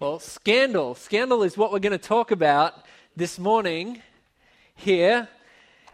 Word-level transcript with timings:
Well, 0.00 0.18
scandal. 0.18 0.96
Scandal 0.96 1.44
is 1.44 1.56
what 1.56 1.70
we're 1.70 1.78
going 1.78 1.92
to 1.92 1.98
talk 1.98 2.32
about 2.32 2.84
this 3.14 3.38
morning 3.38 4.02
here. 4.74 5.28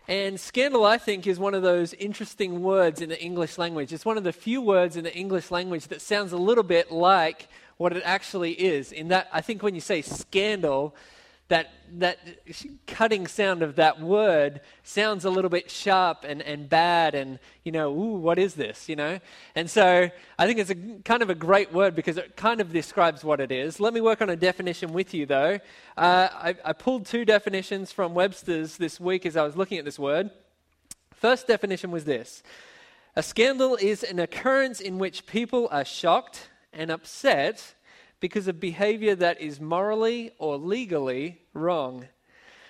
And 0.08 0.40
scandal, 0.40 0.86
I 0.86 0.96
think, 0.96 1.26
is 1.26 1.38
one 1.38 1.52
of 1.52 1.62
those 1.62 1.92
interesting 1.92 2.62
words 2.62 3.02
in 3.02 3.10
the 3.10 3.22
English 3.22 3.58
language. 3.58 3.92
It's 3.92 4.06
one 4.06 4.16
of 4.16 4.24
the 4.24 4.32
few 4.32 4.62
words 4.62 4.96
in 4.96 5.04
the 5.04 5.14
English 5.14 5.50
language 5.50 5.88
that 5.88 6.00
sounds 6.00 6.32
a 6.32 6.38
little 6.38 6.64
bit 6.64 6.90
like 6.90 7.48
what 7.76 7.94
it 7.94 8.02
actually 8.06 8.52
is. 8.52 8.90
In 8.90 9.08
that, 9.08 9.28
I 9.34 9.42
think 9.42 9.62
when 9.62 9.74
you 9.74 9.82
say 9.82 10.00
scandal, 10.00 10.94
that, 11.50 11.72
that 11.98 12.18
cutting 12.86 13.26
sound 13.26 13.62
of 13.62 13.74
that 13.74 14.00
word 14.00 14.60
sounds 14.84 15.24
a 15.24 15.30
little 15.30 15.50
bit 15.50 15.68
sharp 15.68 16.24
and, 16.26 16.40
and 16.42 16.68
bad 16.68 17.16
and, 17.16 17.40
you 17.64 17.72
know, 17.72 17.90
ooh, 17.90 18.16
what 18.18 18.38
is 18.38 18.54
this, 18.54 18.88
you 18.88 18.94
know? 18.94 19.18
And 19.56 19.68
so 19.68 20.08
I 20.38 20.46
think 20.46 20.60
it's 20.60 20.70
a 20.70 20.76
kind 21.04 21.22
of 21.22 21.28
a 21.28 21.34
great 21.34 21.72
word 21.72 21.96
because 21.96 22.16
it 22.16 22.36
kind 22.36 22.60
of 22.60 22.72
describes 22.72 23.24
what 23.24 23.40
it 23.40 23.50
is. 23.50 23.80
Let 23.80 23.92
me 23.92 24.00
work 24.00 24.22
on 24.22 24.30
a 24.30 24.36
definition 24.36 24.92
with 24.92 25.12
you, 25.12 25.26
though. 25.26 25.58
Uh, 25.96 26.28
I, 26.32 26.54
I 26.64 26.72
pulled 26.72 27.04
two 27.04 27.24
definitions 27.24 27.90
from 27.90 28.14
Webster's 28.14 28.76
this 28.76 29.00
week 29.00 29.26
as 29.26 29.36
I 29.36 29.42
was 29.42 29.56
looking 29.56 29.78
at 29.78 29.84
this 29.84 29.98
word. 29.98 30.30
First 31.12 31.48
definition 31.48 31.90
was 31.90 32.04
this 32.04 32.44
A 33.16 33.24
scandal 33.24 33.76
is 33.76 34.04
an 34.04 34.20
occurrence 34.20 34.80
in 34.80 34.98
which 34.98 35.26
people 35.26 35.68
are 35.72 35.84
shocked 35.84 36.48
and 36.72 36.92
upset 36.92 37.74
because 38.20 38.46
of 38.46 38.60
behavior 38.60 39.14
that 39.14 39.40
is 39.40 39.60
morally 39.60 40.32
or 40.38 40.56
legally 40.56 41.40
wrong. 41.54 42.06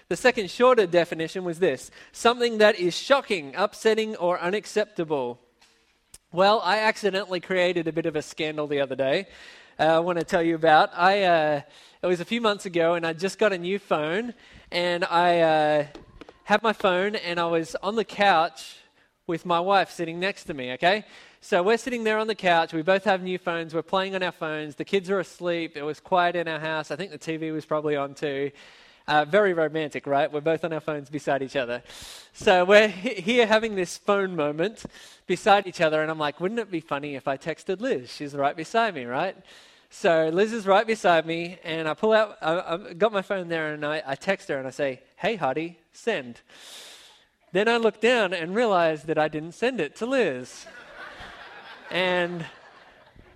The 0.08 0.16
second 0.16 0.50
shorter 0.50 0.86
definition 0.86 1.44
was 1.44 1.58
this 1.58 1.90
something 2.12 2.58
that 2.58 2.78
is 2.78 2.96
shocking, 2.96 3.54
upsetting, 3.56 4.16
or 4.16 4.40
unacceptable. 4.40 5.40
Well, 6.32 6.60
I 6.64 6.78
accidentally 6.78 7.40
created 7.40 7.88
a 7.88 7.92
bit 7.92 8.06
of 8.06 8.16
a 8.16 8.22
scandal 8.22 8.66
the 8.66 8.80
other 8.80 8.96
day. 8.96 9.26
Uh, 9.78 9.84
I 9.84 9.98
want 10.00 10.18
to 10.18 10.24
tell 10.24 10.42
you 10.42 10.54
about. 10.54 10.90
I 10.96 11.22
uh, 11.22 11.60
it 12.02 12.06
was 12.06 12.20
a 12.20 12.24
few 12.24 12.40
months 12.40 12.66
ago, 12.66 12.94
and 12.94 13.06
I 13.06 13.12
just 13.12 13.38
got 13.38 13.52
a 13.52 13.58
new 13.58 13.78
phone, 13.78 14.34
and 14.70 15.04
I 15.04 15.40
uh, 15.40 15.86
had 16.44 16.62
my 16.62 16.72
phone, 16.72 17.14
and 17.14 17.38
I 17.38 17.46
was 17.46 17.76
on 17.82 17.96
the 17.96 18.04
couch 18.04 18.76
with 19.26 19.46
my 19.46 19.60
wife 19.60 19.90
sitting 19.90 20.18
next 20.18 20.44
to 20.44 20.54
me. 20.54 20.72
Okay, 20.72 21.04
so 21.42 21.62
we're 21.62 21.78
sitting 21.78 22.04
there 22.04 22.18
on 22.18 22.26
the 22.26 22.34
couch. 22.34 22.72
We 22.72 22.82
both 22.82 23.04
have 23.04 23.22
new 23.22 23.38
phones. 23.38 23.74
We're 23.74 23.82
playing 23.82 24.14
on 24.14 24.22
our 24.22 24.32
phones. 24.32 24.76
The 24.76 24.84
kids 24.84 25.08
are 25.08 25.20
asleep. 25.20 25.76
It 25.76 25.82
was 25.82 25.98
quiet 25.98 26.36
in 26.36 26.46
our 26.46 26.60
house. 26.60 26.90
I 26.90 26.96
think 26.96 27.10
the 27.10 27.18
TV 27.18 27.52
was 27.52 27.64
probably 27.64 27.96
on 27.96 28.14
too. 28.14 28.50
Uh, 29.08 29.24
very 29.24 29.54
romantic, 29.54 30.06
right? 30.06 30.30
We're 30.30 30.42
both 30.42 30.64
on 30.64 30.72
our 30.72 30.80
phones 30.80 31.08
beside 31.08 31.42
each 31.42 31.56
other. 31.56 31.82
So 32.32 32.64
we're 32.64 32.88
here 32.88 33.46
having 33.46 33.74
this 33.74 33.96
phone 33.96 34.36
moment 34.36 34.84
beside 35.26 35.66
each 35.66 35.80
other, 35.80 36.02
and 36.02 36.10
I'm 36.10 36.18
like, 36.18 36.40
wouldn't 36.40 36.60
it 36.60 36.70
be 36.70 36.80
funny 36.80 37.16
if 37.16 37.26
I 37.26 37.36
texted 37.36 37.80
Liz? 37.80 38.12
She's 38.12 38.34
right 38.34 38.54
beside 38.54 38.94
me, 38.94 39.06
right? 39.06 39.36
So 39.88 40.28
Liz 40.32 40.52
is 40.52 40.66
right 40.66 40.86
beside 40.86 41.26
me, 41.26 41.58
and 41.64 41.88
I 41.88 41.94
pull 41.94 42.12
out, 42.12 42.36
I, 42.40 42.92
got 42.92 43.12
my 43.12 43.22
phone 43.22 43.48
there, 43.48 43.72
and 43.72 43.84
I, 43.84 44.02
I 44.06 44.14
text 44.14 44.48
her 44.48 44.58
and 44.58 44.66
I 44.68 44.70
say, 44.70 45.00
hey, 45.16 45.36
Hottie, 45.36 45.76
send. 45.92 46.40
Then 47.52 47.66
I 47.66 47.78
look 47.78 48.00
down 48.00 48.32
and 48.32 48.54
realize 48.54 49.04
that 49.04 49.18
I 49.18 49.26
didn't 49.26 49.52
send 49.52 49.80
it 49.80 49.96
to 49.96 50.06
Liz. 50.06 50.66
And 51.90 52.44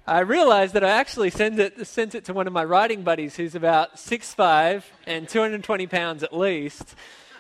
I 0.06 0.20
realized 0.20 0.74
that 0.74 0.84
I 0.84 0.91
actually 0.91 1.30
sent 1.30 1.58
it, 1.58 1.86
sent 1.86 2.14
it 2.14 2.27
to 2.27 2.34
one 2.34 2.47
of 2.47 2.52
my 2.52 2.64
writing 2.64 3.02
buddies 3.02 3.36
who's 3.36 3.55
about 3.55 3.96
6'5 3.96 4.84
and 5.06 5.28
220 5.28 5.86
pounds 5.86 6.22
at 6.22 6.36
least. 6.36 6.94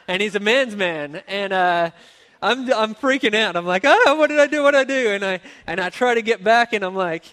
And 0.08 0.20
he's 0.20 0.34
a 0.34 0.40
man's 0.40 0.74
man. 0.74 1.22
And 1.28 1.52
uh, 1.52 1.90
I'm, 2.42 2.72
I'm 2.72 2.94
freaking 2.94 3.34
out. 3.34 3.56
I'm 3.56 3.64
like, 3.64 3.84
oh, 3.86 4.16
what 4.16 4.28
did 4.28 4.38
I 4.38 4.46
do? 4.46 4.62
What 4.62 4.72
did 4.72 4.80
I 4.80 4.84
do? 4.84 5.10
And 5.10 5.24
I, 5.24 5.40
and 5.66 5.80
I 5.80 5.90
try 5.90 6.14
to 6.14 6.22
get 6.22 6.44
back, 6.44 6.72
and 6.72 6.84
I'm 6.84 6.94
like, 6.94 7.24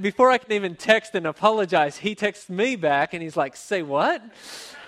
before 0.00 0.30
I 0.30 0.38
can 0.38 0.52
even 0.52 0.76
text 0.76 1.14
and 1.14 1.26
apologize, 1.26 1.96
he 1.96 2.14
texts 2.14 2.48
me 2.48 2.76
back, 2.76 3.14
and 3.14 3.22
he's 3.22 3.36
like, 3.36 3.56
say 3.56 3.82
what? 3.82 4.22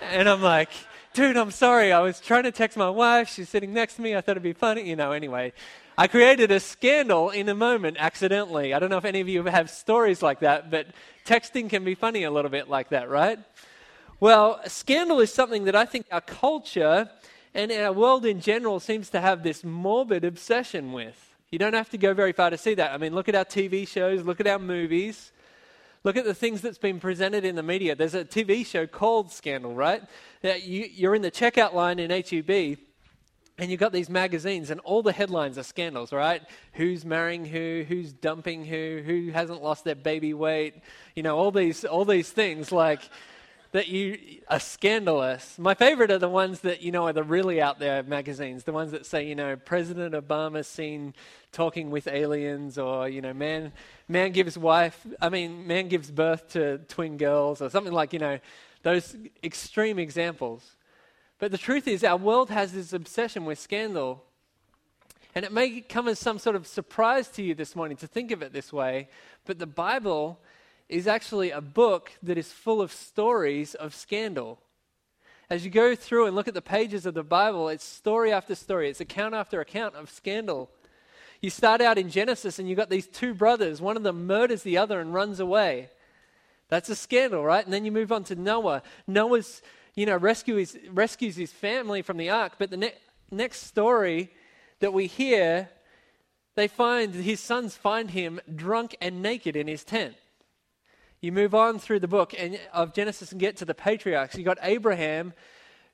And 0.01 0.29
I'm 0.29 0.41
like, 0.41 0.69
dude, 1.13 1.37
I'm 1.37 1.51
sorry. 1.51 1.91
I 1.91 1.99
was 1.99 2.19
trying 2.19 2.43
to 2.43 2.51
text 2.51 2.77
my 2.77 2.89
wife. 2.89 3.29
She's 3.29 3.49
sitting 3.49 3.73
next 3.73 3.95
to 3.95 4.01
me. 4.01 4.15
I 4.15 4.21
thought 4.21 4.31
it'd 4.31 4.43
be 4.43 4.53
funny. 4.53 4.87
You 4.87 4.95
know, 4.95 5.11
anyway, 5.11 5.53
I 6.01 6.07
created 6.07 6.49
a 6.49 6.59
scandal 6.59 7.29
in 7.29 7.47
a 7.47 7.53
moment 7.53 7.97
accidentally. 7.99 8.73
I 8.73 8.79
don't 8.79 8.89
know 8.89 8.97
if 8.97 9.05
any 9.05 9.21
of 9.21 9.29
you 9.29 9.43
have 9.43 9.69
stories 9.69 10.23
like 10.23 10.39
that, 10.39 10.71
but 10.71 10.87
texting 11.27 11.69
can 11.69 11.83
be 11.83 11.93
funny 11.93 12.23
a 12.23 12.31
little 12.31 12.49
bit 12.49 12.67
like 12.67 12.89
that, 12.89 13.07
right? 13.07 13.37
Well, 14.19 14.61
scandal 14.65 15.19
is 15.19 15.31
something 15.31 15.65
that 15.65 15.75
I 15.75 15.85
think 15.85 16.07
our 16.11 16.21
culture 16.21 17.07
and 17.53 17.71
our 17.71 17.93
world 17.93 18.25
in 18.25 18.41
general 18.41 18.79
seems 18.79 19.11
to 19.11 19.21
have 19.21 19.43
this 19.43 19.63
morbid 19.63 20.25
obsession 20.25 20.91
with. 20.91 21.35
You 21.51 21.59
don't 21.59 21.75
have 21.75 21.91
to 21.91 21.99
go 21.99 22.15
very 22.15 22.31
far 22.31 22.49
to 22.49 22.57
see 22.57 22.73
that. 22.73 22.93
I 22.93 22.97
mean, 22.97 23.13
look 23.13 23.29
at 23.29 23.35
our 23.35 23.45
TV 23.45 23.87
shows, 23.87 24.23
look 24.23 24.39
at 24.39 24.47
our 24.47 24.57
movies, 24.57 25.31
look 26.03 26.17
at 26.17 26.25
the 26.25 26.33
things 26.33 26.61
that's 26.61 26.79
been 26.79 26.99
presented 26.99 27.45
in 27.45 27.55
the 27.55 27.61
media. 27.61 27.93
There's 27.95 28.15
a 28.15 28.25
TV 28.25 28.65
show 28.65 28.87
called 28.87 29.31
Scandal, 29.31 29.75
right? 29.75 30.01
You're 30.41 31.13
in 31.13 31.21
the 31.21 31.29
checkout 31.29 31.75
line 31.75 31.99
in 31.99 32.09
HEB 32.09 32.79
and 33.57 33.69
you've 33.69 33.79
got 33.79 33.91
these 33.91 34.09
magazines, 34.09 34.71
and 34.71 34.79
all 34.81 35.03
the 35.03 35.11
headlines 35.11 35.57
are 35.57 35.63
scandals, 35.63 36.11
right? 36.11 36.41
Who's 36.73 37.05
marrying 37.05 37.45
who? 37.45 37.85
Who's 37.87 38.11
dumping 38.11 38.65
who? 38.65 39.01
Who 39.05 39.31
hasn't 39.31 39.61
lost 39.61 39.83
their 39.83 39.95
baby 39.95 40.33
weight? 40.33 40.75
You 41.15 41.23
know, 41.23 41.37
all 41.37 41.51
these 41.51 41.85
all 41.85 42.05
these 42.05 42.31
things 42.31 42.71
like 42.71 43.01
that 43.71 43.87
you 43.87 44.17
are 44.49 44.59
scandalous. 44.59 45.57
My 45.57 45.73
favorite 45.73 46.11
are 46.11 46.17
the 46.17 46.29
ones 46.29 46.61
that 46.61 46.81
you 46.81 46.91
know 46.91 47.07
are 47.07 47.13
the 47.13 47.23
really 47.23 47.61
out 47.61 47.79
there 47.79 48.03
magazines, 48.03 48.63
the 48.63 48.73
ones 48.73 48.91
that 48.91 49.05
say 49.05 49.27
you 49.27 49.35
know 49.35 49.55
President 49.55 50.13
Obama 50.13 50.65
seen 50.65 51.13
talking 51.51 51.89
with 51.89 52.07
aliens, 52.07 52.77
or 52.77 53.07
you 53.07 53.21
know 53.21 53.33
man 53.33 53.71
man 54.07 54.31
gives 54.31 54.57
wife, 54.57 55.05
I 55.21 55.29
mean 55.29 55.67
man 55.67 55.87
gives 55.87 56.11
birth 56.11 56.49
to 56.49 56.79
twin 56.79 57.17
girls, 57.17 57.61
or 57.61 57.69
something 57.69 57.93
like 57.93 58.13
you 58.13 58.19
know 58.19 58.39
those 58.83 59.15
extreme 59.43 59.99
examples. 59.99 60.75
But 61.41 61.51
the 61.51 61.57
truth 61.57 61.87
is, 61.87 62.03
our 62.03 62.17
world 62.17 62.51
has 62.51 62.71
this 62.71 62.93
obsession 62.93 63.45
with 63.45 63.57
scandal. 63.57 64.23
And 65.33 65.43
it 65.43 65.51
may 65.51 65.81
come 65.81 66.07
as 66.07 66.19
some 66.19 66.37
sort 66.37 66.55
of 66.55 66.67
surprise 66.67 67.29
to 67.29 67.41
you 67.41 67.55
this 67.55 67.75
morning 67.75 67.97
to 67.97 68.07
think 68.07 68.29
of 68.29 68.43
it 68.43 68.53
this 68.53 68.71
way, 68.71 69.09
but 69.45 69.57
the 69.57 69.65
Bible 69.65 70.39
is 70.87 71.07
actually 71.07 71.49
a 71.49 71.59
book 71.59 72.11
that 72.21 72.37
is 72.37 72.51
full 72.51 72.79
of 72.79 72.91
stories 72.91 73.73
of 73.73 73.95
scandal. 73.95 74.59
As 75.49 75.65
you 75.65 75.71
go 75.71 75.95
through 75.95 76.27
and 76.27 76.35
look 76.35 76.47
at 76.47 76.53
the 76.53 76.61
pages 76.61 77.07
of 77.07 77.15
the 77.15 77.23
Bible, 77.23 77.69
it's 77.69 77.83
story 77.83 78.31
after 78.31 78.53
story, 78.53 78.87
it's 78.87 79.01
account 79.01 79.33
after 79.33 79.59
account 79.59 79.95
of 79.95 80.11
scandal. 80.11 80.69
You 81.41 81.49
start 81.49 81.81
out 81.81 81.97
in 81.97 82.11
Genesis 82.11 82.59
and 82.59 82.69
you've 82.69 82.77
got 82.77 82.91
these 82.91 83.07
two 83.07 83.33
brothers. 83.33 83.81
One 83.81 83.97
of 83.97 84.03
them 84.03 84.27
murders 84.27 84.61
the 84.61 84.77
other 84.77 84.99
and 84.99 85.11
runs 85.11 85.39
away. 85.39 85.89
That's 86.69 86.89
a 86.89 86.95
scandal, 86.95 87.43
right? 87.43 87.65
And 87.65 87.73
then 87.73 87.83
you 87.83 87.91
move 87.91 88.11
on 88.11 88.25
to 88.25 88.35
Noah. 88.35 88.83
Noah's 89.07 89.63
you 89.95 90.05
know, 90.05 90.17
rescues, 90.17 90.77
rescues 90.91 91.35
his 91.35 91.51
family 91.51 92.01
from 92.01 92.17
the 92.17 92.29
ark. 92.29 92.53
But 92.57 92.69
the 92.69 92.77
ne- 92.77 92.95
next 93.29 93.63
story 93.63 94.31
that 94.79 94.93
we 94.93 95.07
hear, 95.07 95.69
they 96.55 96.67
find 96.67 97.13
his 97.13 97.39
sons 97.39 97.75
find 97.75 98.11
him 98.11 98.39
drunk 98.55 98.95
and 99.01 99.21
naked 99.21 99.55
in 99.55 99.67
his 99.67 99.83
tent. 99.83 100.15
You 101.21 101.31
move 101.31 101.53
on 101.53 101.77
through 101.77 101.99
the 101.99 102.07
book 102.07 102.33
and, 102.37 102.59
of 102.73 102.93
Genesis 102.93 103.31
and 103.31 103.39
get 103.39 103.57
to 103.57 103.65
the 103.65 103.75
patriarchs. 103.75 104.35
You 104.35 104.43
got 104.43 104.57
Abraham 104.61 105.33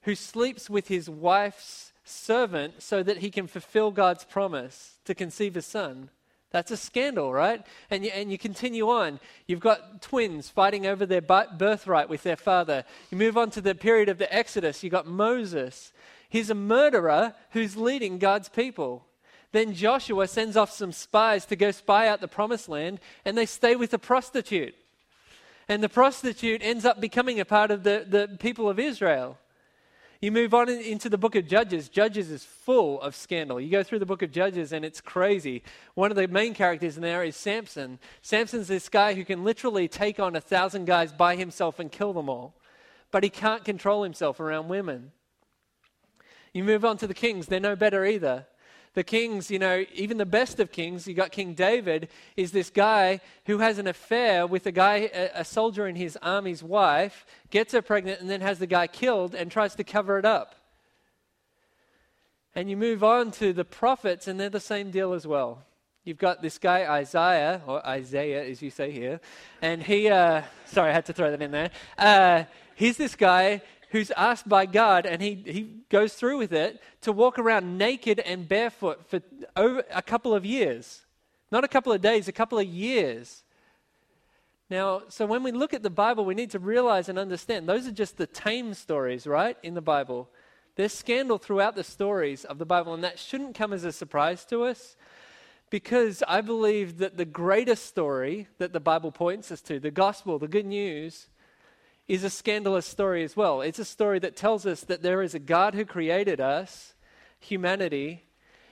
who 0.04 0.16
sleeps 0.16 0.70
with 0.70 0.88
his 0.88 1.10
wife's 1.10 1.92
servant 2.06 2.82
so 2.82 3.04
that 3.04 3.18
he 3.18 3.30
can 3.30 3.48
fulfill 3.48 3.92
God's 3.92 4.24
promise 4.24 4.98
to 5.04 5.14
conceive 5.14 5.58
a 5.58 5.62
son. 5.62 6.10
That's 6.58 6.72
a 6.72 6.78
scandal, 6.78 7.32
right? 7.32 7.64
And 7.92 8.04
you, 8.04 8.10
and 8.10 8.32
you 8.32 8.40
continue 8.40 8.90
on. 8.90 9.20
You've 9.46 9.60
got 9.60 10.02
twins 10.02 10.50
fighting 10.50 10.88
over 10.88 11.06
their 11.06 11.22
birthright 11.22 12.10
with 12.10 12.24
their 12.24 12.36
father. 12.36 12.84
You 13.12 13.18
move 13.20 13.38
on 13.38 13.52
to 13.52 13.62
the 13.62 13.76
period 13.76 14.10
of 14.10 14.18
the 14.18 14.34
Exodus. 14.34 14.82
You've 14.82 14.92
got 14.92 15.06
Moses. 15.06 15.94
He's 16.30 16.50
a 16.50 16.56
murderer 16.56 17.36
who's 17.52 17.78
leading 17.78 18.18
God's 18.18 18.50
people. 18.50 19.06
Then 19.52 19.76
Joshua 19.76 20.28
sends 20.28 20.58
off 20.58 20.72
some 20.72 20.92
spies 20.92 21.46
to 21.46 21.56
go 21.56 21.70
spy 21.70 22.08
out 22.08 22.22
the 22.22 22.28
promised 22.28 22.68
land, 22.68 23.02
and 23.24 23.38
they 23.38 23.46
stay 23.46 23.76
with 23.76 23.94
a 23.94 24.00
prostitute. 24.00 24.74
And 25.70 25.84
the 25.84 25.90
prostitute 25.90 26.64
ends 26.64 26.86
up 26.86 27.00
becoming 27.00 27.40
a 27.40 27.46
part 27.46 27.70
of 27.70 27.84
the, 27.84 28.04
the 28.10 28.36
people 28.40 28.68
of 28.68 28.80
Israel. 28.80 29.38
You 30.20 30.32
move 30.32 30.54
on 30.54 30.68
into 30.68 31.10
the 31.10 31.18
book 31.18 31.36
of 31.36 31.48
Judges. 31.48 31.90
Judges 31.90 32.32
is 32.32 32.44
full 32.44 33.00
of 33.02 33.16
scandal. 33.16 33.62
You 33.62 33.70
go 33.70 33.84
through 33.84 34.00
the 34.00 34.06
book 34.06 34.24
of 34.24 34.32
Judges 34.32 34.74
and 34.74 34.84
it's 34.84 35.00
crazy. 35.00 35.62
One 35.94 36.10
of 36.10 36.18
the 36.18 36.28
main 36.28 36.56
characters 36.56 36.96
in 36.96 37.04
there 37.04 37.24
is 37.24 37.36
Samson. 37.36 38.00
Samson's 38.24 38.68
this 38.68 38.90
guy 38.90 39.14
who 39.14 39.24
can 39.24 39.44
literally 39.44 39.88
take 39.88 40.20
on 40.20 40.36
a 40.36 40.42
thousand 40.42 40.86
guys 40.86 41.12
by 41.12 41.36
himself 41.36 41.80
and 41.80 41.92
kill 41.92 42.14
them 42.14 42.30
all, 42.30 42.56
but 43.12 43.24
he 43.24 43.30
can't 43.30 43.64
control 43.64 44.04
himself 44.04 44.40
around 44.40 44.70
women. 44.70 45.12
You 46.52 46.64
move 46.64 46.84
on 46.84 46.98
to 46.98 47.08
the 47.08 47.14
kings, 47.14 47.46
they're 47.46 47.60
no 47.60 47.76
better 47.76 48.04
either 48.04 48.48
the 48.98 49.04
kings, 49.04 49.52
you 49.52 49.60
know, 49.60 49.86
even 49.94 50.18
the 50.18 50.26
best 50.26 50.60
of 50.60 50.72
kings, 50.72 51.08
you 51.08 51.14
got 51.14 51.32
King 51.32 51.54
David, 51.54 52.10
is 52.36 52.52
this 52.52 52.72
guy 52.72 53.22
who 53.46 53.60
has 53.60 53.78
an 53.78 53.86
affair 53.86 54.48
with 54.48 54.66
a 54.66 54.72
guy, 54.72 55.08
a, 55.14 55.30
a, 55.36 55.46
soldier 55.46 55.86
in 55.86 55.96
his 55.96 56.18
army's 56.24 56.64
wife, 56.64 57.24
gets 57.52 57.74
her 57.74 57.84
pregnant, 57.84 58.22
and 58.22 58.28
then 58.28 58.42
has 58.42 58.58
the 58.58 58.66
guy 58.66 58.88
killed 58.88 59.36
and 59.36 59.52
tries 59.52 59.76
to 59.76 59.84
cover 59.84 60.18
it 60.18 60.26
up. 60.26 60.56
And 62.56 62.72
you 62.72 62.76
move 62.76 63.04
on 63.04 63.30
to 63.34 63.54
the 63.54 63.64
prophets, 63.64 64.28
and 64.28 64.40
they're 64.40 64.50
the 64.50 64.60
same 64.60 64.90
deal 64.90 65.14
as 65.14 65.28
well. 65.28 65.64
you've 66.04 66.18
got 66.18 66.42
this 66.42 66.58
guy 66.58 66.92
Isaiah, 66.92 67.62
or 67.68 67.86
Isaiah 67.86 68.46
as 68.46 68.64
you 68.64 68.72
say 68.72 68.90
here, 68.90 69.22
and 69.62 69.84
he, 69.84 70.10
uh, 70.10 70.42
sorry, 70.66 70.90
I 70.90 70.94
had 70.94 71.06
to 71.06 71.14
throw 71.14 71.30
that 71.30 71.42
in 71.44 71.52
there. 71.52 71.70
Uh, 72.00 72.46
he's 72.74 72.98
this 72.98 73.16
guy 73.16 73.62
who's 73.90 74.12
asked 74.12 74.50
by 74.50 74.66
God, 74.66 75.06
and 75.06 75.22
he, 75.22 75.36
he 75.46 75.78
goes 75.90 76.14
through 76.14 76.38
with 76.38 76.54
it, 76.54 76.82
to 77.02 77.12
walk 77.12 77.40
around 77.40 77.78
naked 77.78 78.20
and 78.20 78.48
barefoot 78.48 79.10
for 79.10 79.22
over 79.56 79.84
a 79.94 80.02
couple 80.02 80.34
of 80.34 80.46
years. 80.46 81.06
Not 81.52 81.64
a 81.64 81.68
couple 81.68 81.94
of 81.94 82.02
days, 82.02 82.28
a 82.28 82.34
couple 82.34 82.60
of 82.60 82.68
years. 82.68 83.44
Now, 84.70 85.04
so 85.08 85.26
when 85.26 85.44
we 85.44 85.52
look 85.52 85.74
at 85.74 85.84
the 85.84 85.90
Bible, 85.90 86.26
we 86.26 86.36
need 86.36 86.52
to 86.52 86.60
realize 86.60 87.08
and 87.08 87.18
understand 87.18 87.70
those 87.70 87.88
are 87.88 87.92
just 87.92 88.18
the 88.18 88.28
tame 88.28 88.74
stories, 88.74 89.26
right, 89.26 89.58
in 89.64 89.74
the 89.74 89.82
Bible. 89.82 90.30
There's 90.76 90.94
scandal 90.94 91.38
throughout 91.38 91.76
the 91.76 91.84
stories 91.84 92.44
of 92.44 92.58
the 92.58 92.66
Bible, 92.66 92.94
and 92.94 93.04
that 93.04 93.18
shouldn't 93.18 93.56
come 93.56 93.72
as 93.72 93.86
a 93.86 93.92
surprise 93.94 94.44
to 94.46 94.64
us 94.64 94.98
because 95.70 96.24
I 96.28 96.42
believe 96.42 96.98
that 97.00 97.18
the 97.18 97.26
greatest 97.26 97.86
story 97.86 98.48
that 98.58 98.74
the 98.74 98.80
Bible 98.80 99.12
points 99.12 99.52
us 99.52 99.62
to, 99.64 99.80
the 99.80 99.92
gospel, 99.92 100.40
the 100.40 100.48
good 100.48 100.66
news, 100.66 101.28
is 102.08 102.24
a 102.24 102.30
scandalous 102.30 102.86
story 102.86 103.24
as 103.24 103.36
well. 103.36 103.62
It's 103.62 103.80
a 103.80 103.86
story 103.86 104.20
that 104.20 104.36
tells 104.36 104.66
us 104.66 104.82
that 104.82 105.02
there 105.02 105.22
is 105.22 105.36
a 105.36 105.40
God 105.40 105.76
who 105.76 105.86
created 105.86 106.40
us, 106.40 106.94
humanity, 107.40 108.24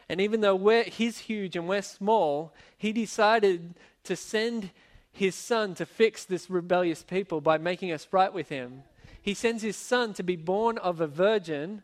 and 0.07 0.21
even 0.21 0.41
though 0.41 0.55
we're, 0.55 0.83
He's 0.83 1.19
huge 1.19 1.55
and 1.55 1.67
we're 1.67 1.81
small, 1.81 2.53
He 2.77 2.93
decided 2.93 3.75
to 4.03 4.15
send 4.15 4.71
His 5.11 5.35
Son 5.35 5.75
to 5.75 5.85
fix 5.85 6.23
this 6.23 6.49
rebellious 6.49 7.03
people 7.03 7.41
by 7.41 7.57
making 7.57 7.91
us 7.91 8.07
right 8.11 8.33
with 8.33 8.49
Him. 8.49 8.83
He 9.21 9.33
sends 9.33 9.63
His 9.63 9.75
Son 9.75 10.13
to 10.13 10.23
be 10.23 10.35
born 10.35 10.77
of 10.77 11.01
a 11.01 11.07
virgin 11.07 11.83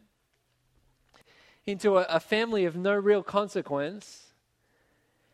into 1.65 1.97
a, 1.97 2.03
a 2.03 2.19
family 2.19 2.65
of 2.65 2.75
no 2.75 2.93
real 2.93 3.23
consequence 3.23 4.30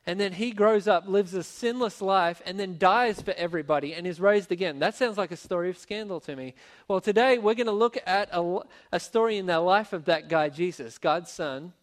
and 0.08 0.18
then 0.18 0.32
he 0.32 0.52
grows 0.52 0.88
up, 0.88 1.06
lives 1.06 1.34
a 1.34 1.44
sinless 1.44 2.02
life, 2.02 2.42
and 2.46 2.58
then 2.58 2.78
dies 2.78 3.22
for 3.22 3.34
everybody 3.34 3.94
and 3.94 4.08
is 4.08 4.22
raised 4.22 4.54
again. 4.54 4.80
That 4.80 4.96
sounds 4.96 5.18
like 5.18 5.32
a 5.32 5.38
story 5.38 5.70
of 5.70 5.78
scandal 5.78 6.22
to 6.22 6.36
me. 6.38 6.56
Well, 6.88 7.02
today 7.02 7.38
we're 7.38 7.56
going 7.56 7.68
to 7.68 7.74
look 7.74 7.98
at 8.08 8.30
a, 8.32 8.62
a 8.94 9.02
story 9.02 9.38
in 9.38 9.48
the 9.48 9.60
life 9.60 9.92
of 9.92 10.06
that 10.06 10.30
guy, 10.30 10.48
Jesus, 10.48 10.98
God's 10.98 11.30
Son. 11.30 11.74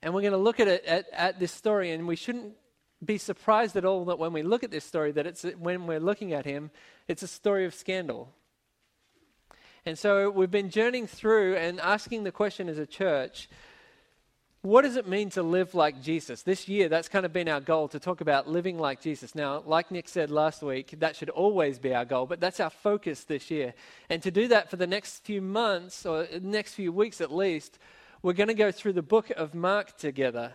And 0.00 0.14
we're 0.14 0.20
going 0.20 0.32
to 0.32 0.38
look 0.38 0.60
at 0.60 0.68
it 0.68 0.84
at, 0.84 1.06
at 1.12 1.40
this 1.40 1.50
story, 1.50 1.90
and 1.90 2.06
we 2.06 2.14
shouldn't 2.14 2.54
be 3.04 3.18
surprised 3.18 3.76
at 3.76 3.84
all 3.84 4.04
that 4.04 4.20
when 4.20 4.32
we 4.32 4.44
look 4.44 4.62
at 4.62 4.70
this 4.70 4.84
story, 4.84 5.10
that 5.10 5.26
it's 5.26 5.42
when 5.58 5.88
we're 5.88 5.98
looking 5.98 6.32
at 6.32 6.44
him, 6.44 6.70
it's 7.08 7.24
a 7.24 7.28
story 7.28 7.64
of 7.64 7.74
scandal. 7.74 8.32
And 9.84 9.98
so 9.98 10.30
we've 10.30 10.52
been 10.52 10.70
journeying 10.70 11.08
through 11.08 11.56
and 11.56 11.80
asking 11.80 12.22
the 12.22 12.30
question 12.30 12.68
as 12.68 12.78
a 12.78 12.86
church 12.86 13.48
what 14.62 14.82
does 14.82 14.94
it 14.94 15.08
mean 15.08 15.28
to 15.30 15.42
live 15.42 15.74
like 15.74 16.00
Jesus? 16.00 16.42
This 16.42 16.68
year, 16.68 16.88
that's 16.88 17.08
kind 17.08 17.26
of 17.26 17.32
been 17.32 17.48
our 17.48 17.60
goal 17.60 17.88
to 17.88 17.98
talk 17.98 18.20
about 18.20 18.48
living 18.48 18.78
like 18.78 19.00
Jesus. 19.00 19.34
Now, 19.34 19.60
like 19.66 19.90
Nick 19.90 20.08
said 20.08 20.30
last 20.30 20.62
week, 20.62 20.94
that 21.00 21.16
should 21.16 21.30
always 21.30 21.80
be 21.80 21.92
our 21.92 22.04
goal, 22.04 22.26
but 22.26 22.38
that's 22.38 22.60
our 22.60 22.70
focus 22.70 23.24
this 23.24 23.50
year. 23.50 23.74
And 24.08 24.22
to 24.22 24.30
do 24.30 24.46
that 24.48 24.70
for 24.70 24.76
the 24.76 24.86
next 24.86 25.24
few 25.24 25.42
months, 25.42 26.06
or 26.06 26.28
next 26.40 26.74
few 26.74 26.92
weeks 26.92 27.20
at 27.20 27.34
least, 27.34 27.80
we're 28.22 28.34
going 28.34 28.48
to 28.48 28.54
go 28.54 28.70
through 28.70 28.92
the 28.92 29.02
book 29.02 29.30
of 29.30 29.52
Mark 29.52 29.96
together. 29.98 30.52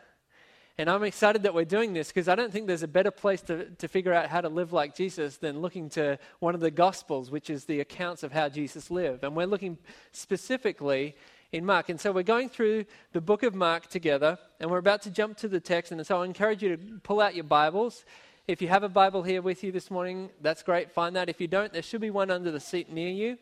And 0.78 0.90
I'm 0.90 1.04
excited 1.04 1.44
that 1.44 1.54
we're 1.54 1.66
doing 1.66 1.92
this 1.92 2.08
because 2.08 2.30
I 2.30 2.36
don't 2.36 2.54
think 2.54 2.68
there's 2.68 2.84
a 2.84 2.88
better 2.88 3.12
place 3.12 3.42
to, 3.42 3.66
to 3.72 3.88
figure 3.90 4.14
out 4.14 4.30
how 4.30 4.40
to 4.40 4.48
live 4.48 4.72
like 4.72 4.96
Jesus 4.96 5.36
than 5.36 5.60
looking 5.60 5.90
to 5.92 6.18
one 6.40 6.56
of 6.56 6.62
the 6.62 6.72
Gospels, 6.72 7.30
which 7.30 7.50
is 7.50 7.66
the 7.66 7.82
accounts 7.82 8.24
of 8.24 8.32
how 8.32 8.48
Jesus 8.48 8.90
lived. 8.90 9.26
And 9.26 9.36
we're 9.36 9.48
looking 9.48 9.80
specifically 10.14 11.16
in 11.58 11.66
Mark. 11.66 11.90
And 11.90 12.00
so 12.00 12.12
we're 12.12 12.24
going 12.24 12.50
through 12.50 12.86
the 13.12 13.20
book 13.20 13.44
of 13.44 13.56
Mark 13.56 13.88
together, 13.88 14.38
and 14.60 14.70
we're 14.70 14.78
about 14.78 15.02
to 15.02 15.10
jump 15.10 15.38
to 15.38 15.48
the 15.48 15.60
text. 15.60 15.92
And 15.92 16.06
so 16.06 16.22
I 16.22 16.26
encourage 16.26 16.62
you 16.62 16.78
to 16.78 16.84
pull 17.04 17.20
out 17.20 17.36
your 17.36 17.44
Bibles. 17.44 18.06
If 18.48 18.62
you 18.62 18.68
have 18.70 18.84
a 18.84 18.90
Bible 18.90 19.24
here 19.24 19.42
with 19.42 19.64
you 19.64 19.72
this 19.72 19.92
morning, 19.92 20.30
that's 20.42 20.64
great. 20.64 20.92
Find 20.92 21.16
that. 21.16 21.28
If 21.30 21.42
you 21.42 21.48
don't, 21.48 21.74
there 21.74 21.82
should 21.82 22.00
be 22.00 22.12
one 22.12 22.32
under 22.32 22.52
the 22.52 22.60
seat 22.60 22.90
near 22.90 23.10
you. 23.10 23.38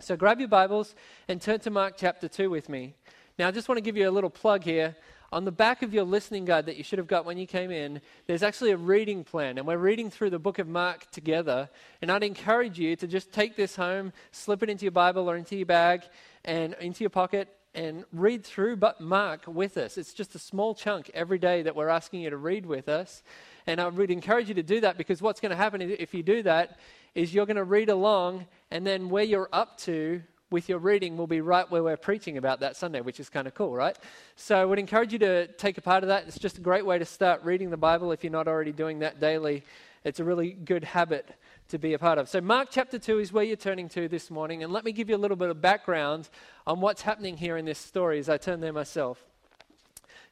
So 0.00 0.16
grab 0.16 0.40
your 0.40 0.48
Bibles 0.48 0.94
and 1.28 1.40
turn 1.40 1.60
to 1.60 1.70
Mark 1.70 1.94
chapter 1.96 2.28
2 2.28 2.50
with 2.50 2.68
me. 2.68 2.94
Now, 3.38 3.48
I 3.48 3.50
just 3.52 3.68
want 3.68 3.78
to 3.78 3.82
give 3.82 3.96
you 3.96 4.08
a 4.08 4.10
little 4.10 4.30
plug 4.30 4.64
here. 4.64 4.96
On 5.32 5.44
the 5.44 5.52
back 5.52 5.82
of 5.82 5.94
your 5.94 6.02
listening 6.02 6.44
guide 6.44 6.66
that 6.66 6.76
you 6.76 6.82
should 6.82 6.98
have 6.98 7.06
got 7.06 7.24
when 7.24 7.38
you 7.38 7.46
came 7.46 7.70
in, 7.70 8.00
there's 8.26 8.42
actually 8.42 8.72
a 8.72 8.76
reading 8.76 9.22
plan, 9.22 9.58
and 9.58 9.66
we're 9.66 9.76
reading 9.76 10.10
through 10.10 10.30
the 10.30 10.40
book 10.40 10.58
of 10.58 10.66
Mark 10.66 11.08
together. 11.12 11.70
And 12.02 12.10
I'd 12.10 12.24
encourage 12.24 12.80
you 12.80 12.96
to 12.96 13.06
just 13.06 13.30
take 13.30 13.54
this 13.54 13.76
home, 13.76 14.12
slip 14.32 14.64
it 14.64 14.68
into 14.68 14.84
your 14.84 14.92
Bible 14.92 15.30
or 15.30 15.36
into 15.36 15.54
your 15.54 15.66
bag, 15.66 16.02
and 16.44 16.74
into 16.80 17.04
your 17.04 17.10
pocket 17.10 17.48
and 17.74 18.04
read 18.12 18.44
through 18.44 18.76
but 18.76 19.00
Mark 19.00 19.46
with 19.46 19.76
us. 19.76 19.96
It's 19.96 20.12
just 20.12 20.34
a 20.34 20.38
small 20.38 20.74
chunk 20.74 21.10
every 21.14 21.38
day 21.38 21.62
that 21.62 21.76
we're 21.76 21.88
asking 21.88 22.22
you 22.22 22.30
to 22.30 22.36
read 22.36 22.66
with 22.66 22.88
us. 22.88 23.22
And 23.66 23.80
I 23.80 23.86
would 23.86 24.10
encourage 24.10 24.48
you 24.48 24.54
to 24.54 24.62
do 24.62 24.80
that 24.80 24.98
because 24.98 25.22
what's 25.22 25.40
going 25.40 25.50
to 25.50 25.56
happen 25.56 25.80
if 25.80 26.12
you 26.12 26.22
do 26.22 26.42
that 26.42 26.78
is 27.14 27.32
you're 27.32 27.46
going 27.46 27.56
to 27.56 27.64
read 27.64 27.88
along, 27.88 28.46
and 28.70 28.86
then 28.86 29.08
where 29.08 29.24
you're 29.24 29.48
up 29.52 29.78
to 29.78 30.22
with 30.50 30.68
your 30.68 30.78
reading 30.78 31.16
will 31.16 31.28
be 31.28 31.40
right 31.40 31.70
where 31.70 31.82
we're 31.82 31.96
preaching 31.96 32.36
about 32.36 32.60
that 32.60 32.76
Sunday, 32.76 33.00
which 33.00 33.20
is 33.20 33.28
kind 33.28 33.46
of 33.46 33.54
cool, 33.54 33.72
right? 33.72 33.96
So 34.34 34.60
I 34.60 34.64
would 34.64 34.78
encourage 34.78 35.12
you 35.12 35.18
to 35.20 35.46
take 35.46 35.78
a 35.78 35.80
part 35.80 36.02
of 36.02 36.08
that. 36.08 36.24
It's 36.26 36.38
just 36.38 36.58
a 36.58 36.60
great 36.60 36.84
way 36.84 36.98
to 36.98 37.04
start 37.04 37.44
reading 37.44 37.70
the 37.70 37.76
Bible 37.76 38.10
if 38.10 38.24
you're 38.24 38.32
not 38.32 38.48
already 38.48 38.72
doing 38.72 39.00
that 39.00 39.20
daily. 39.20 39.62
It's 40.02 40.18
a 40.18 40.24
really 40.24 40.52
good 40.52 40.82
habit 40.82 41.28
to 41.70 41.78
be 41.78 41.94
a 41.94 41.98
part 41.98 42.18
of. 42.18 42.28
So, 42.28 42.40
Mark 42.40 42.68
chapter 42.70 42.98
2 42.98 43.18
is 43.18 43.32
where 43.32 43.44
you're 43.44 43.56
turning 43.56 43.88
to 43.90 44.08
this 44.08 44.30
morning. 44.30 44.62
And 44.62 44.72
let 44.72 44.84
me 44.84 44.92
give 44.92 45.08
you 45.08 45.16
a 45.16 45.18
little 45.18 45.36
bit 45.36 45.50
of 45.50 45.60
background 45.60 46.28
on 46.66 46.80
what's 46.80 47.02
happening 47.02 47.36
here 47.36 47.56
in 47.56 47.64
this 47.64 47.78
story 47.78 48.18
as 48.18 48.28
I 48.28 48.36
turn 48.36 48.60
there 48.60 48.72
myself. 48.72 49.24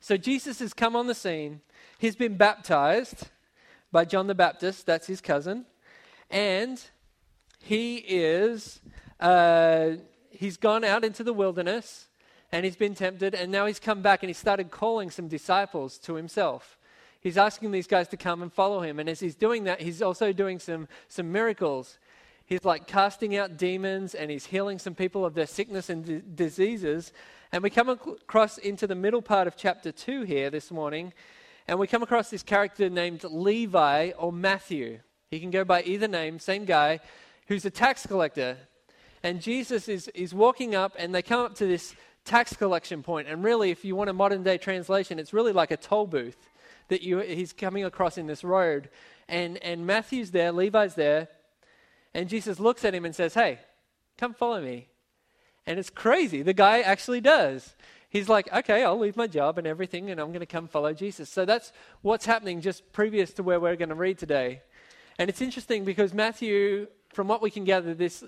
So, 0.00 0.16
Jesus 0.16 0.58
has 0.60 0.74
come 0.74 0.94
on 0.94 1.06
the 1.06 1.14
scene. 1.14 1.60
He's 1.98 2.16
been 2.16 2.36
baptized 2.36 3.28
by 3.90 4.04
John 4.04 4.26
the 4.26 4.34
Baptist, 4.34 4.86
that's 4.86 5.06
his 5.06 5.20
cousin. 5.20 5.64
And 6.30 6.82
he 7.60 7.96
is, 7.96 8.80
uh, 9.18 9.92
he's 10.30 10.56
gone 10.56 10.84
out 10.84 11.04
into 11.04 11.24
the 11.24 11.32
wilderness 11.32 12.08
and 12.52 12.64
he's 12.64 12.76
been 12.76 12.94
tempted. 12.94 13.34
And 13.34 13.50
now 13.50 13.66
he's 13.66 13.80
come 13.80 14.02
back 14.02 14.22
and 14.22 14.28
he 14.28 14.34
started 14.34 14.70
calling 14.70 15.10
some 15.10 15.28
disciples 15.28 15.98
to 15.98 16.14
himself 16.14 16.77
he's 17.20 17.38
asking 17.38 17.70
these 17.70 17.86
guys 17.86 18.08
to 18.08 18.16
come 18.16 18.42
and 18.42 18.52
follow 18.52 18.80
him. 18.80 18.98
And 18.98 19.08
as 19.08 19.20
he's 19.20 19.34
doing 19.34 19.64
that, 19.64 19.80
he's 19.80 20.02
also 20.02 20.32
doing 20.32 20.58
some, 20.58 20.88
some 21.08 21.30
miracles. 21.32 21.98
He's 22.46 22.64
like 22.64 22.86
casting 22.86 23.36
out 23.36 23.56
demons 23.56 24.14
and 24.14 24.30
he's 24.30 24.46
healing 24.46 24.78
some 24.78 24.94
people 24.94 25.24
of 25.24 25.34
their 25.34 25.46
sickness 25.46 25.90
and 25.90 26.04
d- 26.04 26.22
diseases. 26.34 27.12
And 27.52 27.62
we 27.62 27.70
come 27.70 27.88
across 27.88 28.58
into 28.58 28.86
the 28.86 28.94
middle 28.94 29.22
part 29.22 29.46
of 29.46 29.56
chapter 29.56 29.90
2 29.90 30.22
here 30.22 30.50
this 30.50 30.70
morning, 30.70 31.12
and 31.66 31.78
we 31.78 31.86
come 31.86 32.02
across 32.02 32.30
this 32.30 32.42
character 32.42 32.90
named 32.90 33.24
Levi 33.24 34.12
or 34.18 34.32
Matthew. 34.32 35.00
He 35.30 35.40
can 35.40 35.50
go 35.50 35.64
by 35.64 35.82
either 35.82 36.08
name, 36.08 36.38
same 36.38 36.64
guy, 36.64 37.00
who's 37.46 37.64
a 37.64 37.70
tax 37.70 38.06
collector. 38.06 38.56
And 39.22 39.40
Jesus 39.40 39.88
is, 39.88 40.08
is 40.08 40.32
walking 40.34 40.74
up, 40.74 40.94
and 40.98 41.14
they 41.14 41.22
come 41.22 41.40
up 41.40 41.54
to 41.56 41.66
this 41.66 41.94
tax 42.24 42.54
collection 42.54 43.02
point. 43.02 43.28
And 43.28 43.42
really, 43.42 43.70
if 43.70 43.84
you 43.84 43.96
want 43.96 44.10
a 44.10 44.14
modern 44.14 44.42
day 44.42 44.58
translation, 44.58 45.18
it's 45.18 45.32
really 45.32 45.52
like 45.52 45.70
a 45.70 45.76
toll 45.76 46.06
booth 46.06 46.48
that 46.88 47.02
you, 47.02 47.18
he's 47.18 47.52
coming 47.52 47.84
across 47.84 48.18
in 48.18 48.26
this 48.26 48.44
road. 48.44 48.88
And, 49.28 49.58
and 49.58 49.86
Matthew's 49.86 50.30
there, 50.30 50.52
Levi's 50.52 50.94
there, 50.94 51.28
and 52.14 52.28
Jesus 52.28 52.58
looks 52.58 52.84
at 52.84 52.94
him 52.94 53.04
and 53.04 53.14
says, 53.14 53.34
Hey, 53.34 53.58
come 54.16 54.34
follow 54.34 54.60
me. 54.60 54.88
And 55.66 55.78
it's 55.78 55.90
crazy. 55.90 56.42
The 56.42 56.54
guy 56.54 56.80
actually 56.80 57.20
does. 57.20 57.74
He's 58.08 58.28
like, 58.28 58.52
Okay, 58.52 58.84
I'll 58.84 58.98
leave 58.98 59.16
my 59.16 59.26
job 59.26 59.58
and 59.58 59.66
everything, 59.66 60.10
and 60.10 60.20
I'm 60.20 60.28
going 60.28 60.40
to 60.40 60.46
come 60.46 60.66
follow 60.66 60.92
Jesus. 60.92 61.28
So 61.28 61.44
that's 61.44 61.72
what's 62.02 62.26
happening 62.26 62.60
just 62.60 62.92
previous 62.92 63.32
to 63.34 63.42
where 63.42 63.60
we're 63.60 63.76
going 63.76 63.90
to 63.90 63.94
read 63.94 64.18
today. 64.18 64.62
And 65.18 65.28
it's 65.28 65.40
interesting 65.40 65.84
because 65.84 66.14
Matthew, 66.14 66.86
from 67.12 67.28
what 67.28 67.42
we 67.42 67.50
can 67.50 67.64
gather, 67.64 67.92
this 67.92 68.24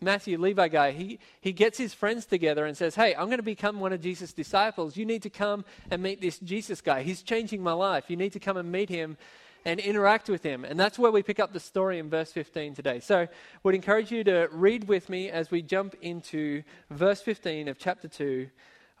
Matthew, 0.00 0.38
Levi 0.38 0.68
guy, 0.68 0.90
he, 0.92 1.18
he 1.40 1.52
gets 1.52 1.78
his 1.78 1.94
friends 1.94 2.26
together 2.26 2.66
and 2.66 2.76
says, 2.76 2.94
Hey, 2.94 3.14
I'm 3.14 3.26
going 3.26 3.38
to 3.38 3.42
become 3.42 3.80
one 3.80 3.92
of 3.92 4.00
Jesus' 4.00 4.32
disciples. 4.32 4.96
You 4.96 5.06
need 5.06 5.22
to 5.22 5.30
come 5.30 5.64
and 5.90 6.02
meet 6.02 6.20
this 6.20 6.38
Jesus 6.38 6.80
guy. 6.80 7.02
He's 7.02 7.22
changing 7.22 7.62
my 7.62 7.72
life. 7.72 8.04
You 8.08 8.16
need 8.16 8.32
to 8.34 8.40
come 8.40 8.58
and 8.58 8.70
meet 8.70 8.90
him 8.90 9.16
and 9.64 9.80
interact 9.80 10.28
with 10.28 10.42
him. 10.42 10.64
And 10.64 10.78
that's 10.78 10.98
where 10.98 11.10
we 11.10 11.22
pick 11.22 11.40
up 11.40 11.52
the 11.52 11.60
story 11.60 11.98
in 11.98 12.10
verse 12.10 12.30
15 12.30 12.74
today. 12.74 13.00
So 13.00 13.26
would 13.64 13.74
encourage 13.74 14.12
you 14.12 14.22
to 14.24 14.48
read 14.52 14.86
with 14.86 15.08
me 15.08 15.30
as 15.30 15.50
we 15.50 15.62
jump 15.62 15.96
into 16.02 16.62
verse 16.90 17.20
15 17.22 17.66
of 17.68 17.78
chapter 17.78 18.06
2 18.06 18.48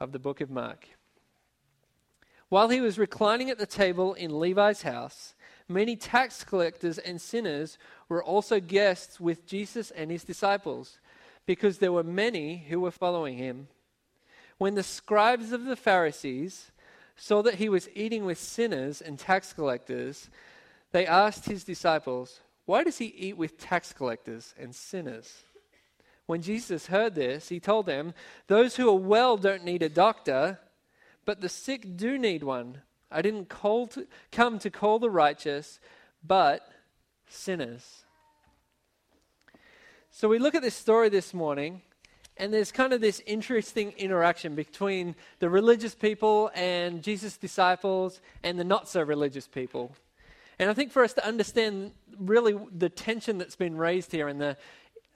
of 0.00 0.12
the 0.12 0.18
book 0.18 0.40
of 0.40 0.50
Mark. 0.50 0.88
While 2.48 2.68
he 2.68 2.80
was 2.80 2.98
reclining 2.98 3.50
at 3.50 3.58
the 3.58 3.66
table 3.66 4.14
in 4.14 4.38
Levi's 4.38 4.82
house, 4.82 5.34
many 5.68 5.96
tax 5.96 6.44
collectors 6.44 6.98
and 6.98 7.20
sinners 7.20 7.76
were 8.08 8.22
also 8.22 8.60
guests 8.60 9.18
with 9.18 9.46
Jesus 9.46 9.90
and 9.90 10.10
his 10.10 10.24
disciples, 10.24 10.98
because 11.44 11.78
there 11.78 11.92
were 11.92 12.02
many 12.02 12.66
who 12.68 12.80
were 12.80 12.90
following 12.90 13.38
him. 13.38 13.68
When 14.58 14.74
the 14.74 14.82
scribes 14.82 15.52
of 15.52 15.64
the 15.64 15.76
Pharisees 15.76 16.70
saw 17.16 17.42
that 17.42 17.56
he 17.56 17.68
was 17.68 17.88
eating 17.94 18.24
with 18.24 18.38
sinners 18.38 19.00
and 19.00 19.18
tax 19.18 19.52
collectors, 19.52 20.30
they 20.92 21.06
asked 21.06 21.46
his 21.46 21.64
disciples, 21.64 22.40
Why 22.64 22.84
does 22.84 22.98
he 22.98 23.06
eat 23.06 23.36
with 23.36 23.58
tax 23.58 23.92
collectors 23.92 24.54
and 24.58 24.74
sinners? 24.74 25.44
When 26.26 26.42
Jesus 26.42 26.88
heard 26.88 27.14
this, 27.14 27.48
he 27.48 27.60
told 27.60 27.86
them, 27.86 28.12
Those 28.46 28.76
who 28.76 28.88
are 28.88 28.98
well 28.98 29.36
don't 29.36 29.64
need 29.64 29.82
a 29.82 29.88
doctor, 29.88 30.58
but 31.24 31.40
the 31.40 31.48
sick 31.48 31.96
do 31.96 32.18
need 32.18 32.42
one. 32.42 32.82
I 33.10 33.22
didn't 33.22 33.48
to, 33.48 34.06
come 34.32 34.58
to 34.58 34.70
call 34.70 34.98
the 34.98 35.10
righteous, 35.10 35.78
but 36.24 36.68
sinners. 37.28 38.04
So 40.10 40.28
we 40.28 40.38
look 40.38 40.54
at 40.54 40.62
this 40.62 40.74
story 40.74 41.08
this 41.08 41.34
morning, 41.34 41.82
and 42.38 42.52
there's 42.52 42.72
kind 42.72 42.92
of 42.92 43.00
this 43.00 43.20
interesting 43.26 43.92
interaction 43.98 44.54
between 44.54 45.14
the 45.38 45.50
religious 45.50 45.94
people 45.94 46.50
and 46.54 47.02
Jesus' 47.02 47.36
disciples 47.36 48.20
and 48.42 48.58
the 48.58 48.64
not 48.64 48.88
so 48.88 49.02
religious 49.02 49.46
people. 49.46 49.94
And 50.58 50.70
I 50.70 50.74
think 50.74 50.90
for 50.90 51.04
us 51.04 51.12
to 51.14 51.26
understand 51.26 51.92
really 52.18 52.56
the 52.74 52.88
tension 52.88 53.36
that's 53.36 53.56
been 53.56 53.76
raised 53.76 54.10
here 54.10 54.28
and 54.28 54.40
the 54.40 54.56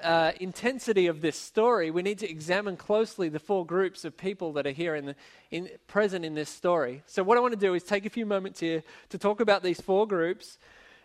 uh, 0.03 0.33
intensity 0.41 1.07
of 1.07 1.21
this 1.21 1.37
story, 1.37 1.91
we 1.91 2.03
need 2.03 2.19
to 2.19 2.31
examine 2.31 2.77
closely 2.77 3.29
the 3.29 3.39
four 3.39 3.65
groups 3.65 4.05
of 4.05 4.17
people 4.17 4.53
that 4.55 4.67
are 4.67 4.73
here 4.73 4.95
in 4.95 5.07
the, 5.07 5.15
in, 5.51 5.69
present 5.87 6.25
in 6.25 6.35
this 6.35 6.49
story. 6.49 7.03
So, 7.07 7.23
what 7.23 7.37
I 7.37 7.41
want 7.41 7.53
to 7.53 7.61
do 7.61 7.75
is 7.75 7.83
take 7.83 8.07
a 8.07 8.11
few 8.11 8.27
moments 8.27 8.61
here 8.61 8.83
to 9.11 9.19
talk 9.19 9.41
about 9.41 9.63
these 9.63 9.81
four 9.81 10.07
groups 10.07 10.59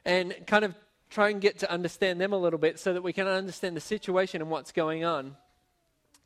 and 0.05 0.33
kind 0.45 0.63
of 0.63 0.75
try 1.15 1.29
and 1.29 1.39
get 1.39 1.59
to 1.59 1.71
understand 1.71 2.19
them 2.19 2.33
a 2.33 2.37
little 2.37 2.59
bit 2.59 2.77
so 2.77 2.91
that 2.91 3.01
we 3.01 3.13
can 3.13 3.25
understand 3.25 3.75
the 3.75 3.81
situation 3.81 4.41
and 4.41 4.51
what's 4.51 4.73
going 4.73 5.05
on. 5.05 5.37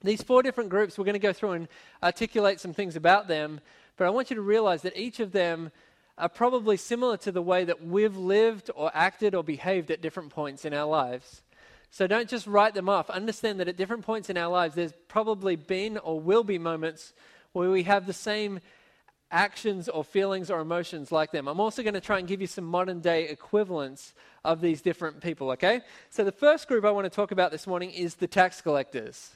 These 0.01 0.23
four 0.23 0.41
different 0.41 0.71
groups, 0.71 0.97
we're 0.97 1.05
going 1.05 1.13
to 1.13 1.19
go 1.19 1.31
through 1.31 1.51
and 1.51 1.67
articulate 2.01 2.59
some 2.59 2.73
things 2.73 2.95
about 2.95 3.27
them, 3.27 3.61
but 3.97 4.07
I 4.07 4.09
want 4.09 4.31
you 4.31 4.35
to 4.35 4.41
realize 4.41 4.81
that 4.81 4.97
each 4.97 5.19
of 5.19 5.31
them 5.31 5.71
are 6.17 6.27
probably 6.27 6.75
similar 6.75 7.17
to 7.17 7.31
the 7.31 7.41
way 7.41 7.65
that 7.65 7.85
we've 7.85 8.17
lived 8.17 8.71
or 8.75 8.89
acted 8.95 9.35
or 9.35 9.43
behaved 9.43 9.91
at 9.91 10.01
different 10.01 10.31
points 10.31 10.65
in 10.65 10.73
our 10.73 10.87
lives. 10.87 11.43
So 11.91 12.07
don't 12.07 12.27
just 12.27 12.47
write 12.47 12.73
them 12.73 12.89
off. 12.89 13.11
Understand 13.11 13.59
that 13.59 13.67
at 13.67 13.77
different 13.77 14.03
points 14.03 14.29
in 14.31 14.37
our 14.37 14.49
lives, 14.49 14.73
there's 14.73 14.93
probably 15.07 15.55
been 15.55 15.99
or 15.99 16.19
will 16.19 16.43
be 16.43 16.57
moments 16.57 17.13
where 17.51 17.69
we 17.69 17.83
have 17.83 18.07
the 18.07 18.13
same 18.13 18.59
actions 19.31 19.87
or 19.87 20.03
feelings 20.03 20.49
or 20.49 20.59
emotions 20.59 21.11
like 21.11 21.31
them. 21.31 21.47
I'm 21.47 21.59
also 21.59 21.83
going 21.83 21.93
to 21.93 22.01
try 22.01 22.19
and 22.19 22.27
give 22.27 22.41
you 22.41 22.47
some 22.47 22.65
modern 22.65 22.99
day 22.99 23.27
equivalents 23.27 24.13
of 24.43 24.61
these 24.61 24.81
different 24.81 25.21
people, 25.21 25.51
okay? 25.51 25.81
So 26.09 26.23
the 26.23 26.31
first 26.31 26.67
group 26.67 26.85
I 26.85 26.91
want 26.91 27.05
to 27.05 27.09
talk 27.09 27.31
about 27.31 27.51
this 27.51 27.67
morning 27.67 27.91
is 27.91 28.15
the 28.15 28.27
tax 28.27 28.61
collectors. 28.61 29.31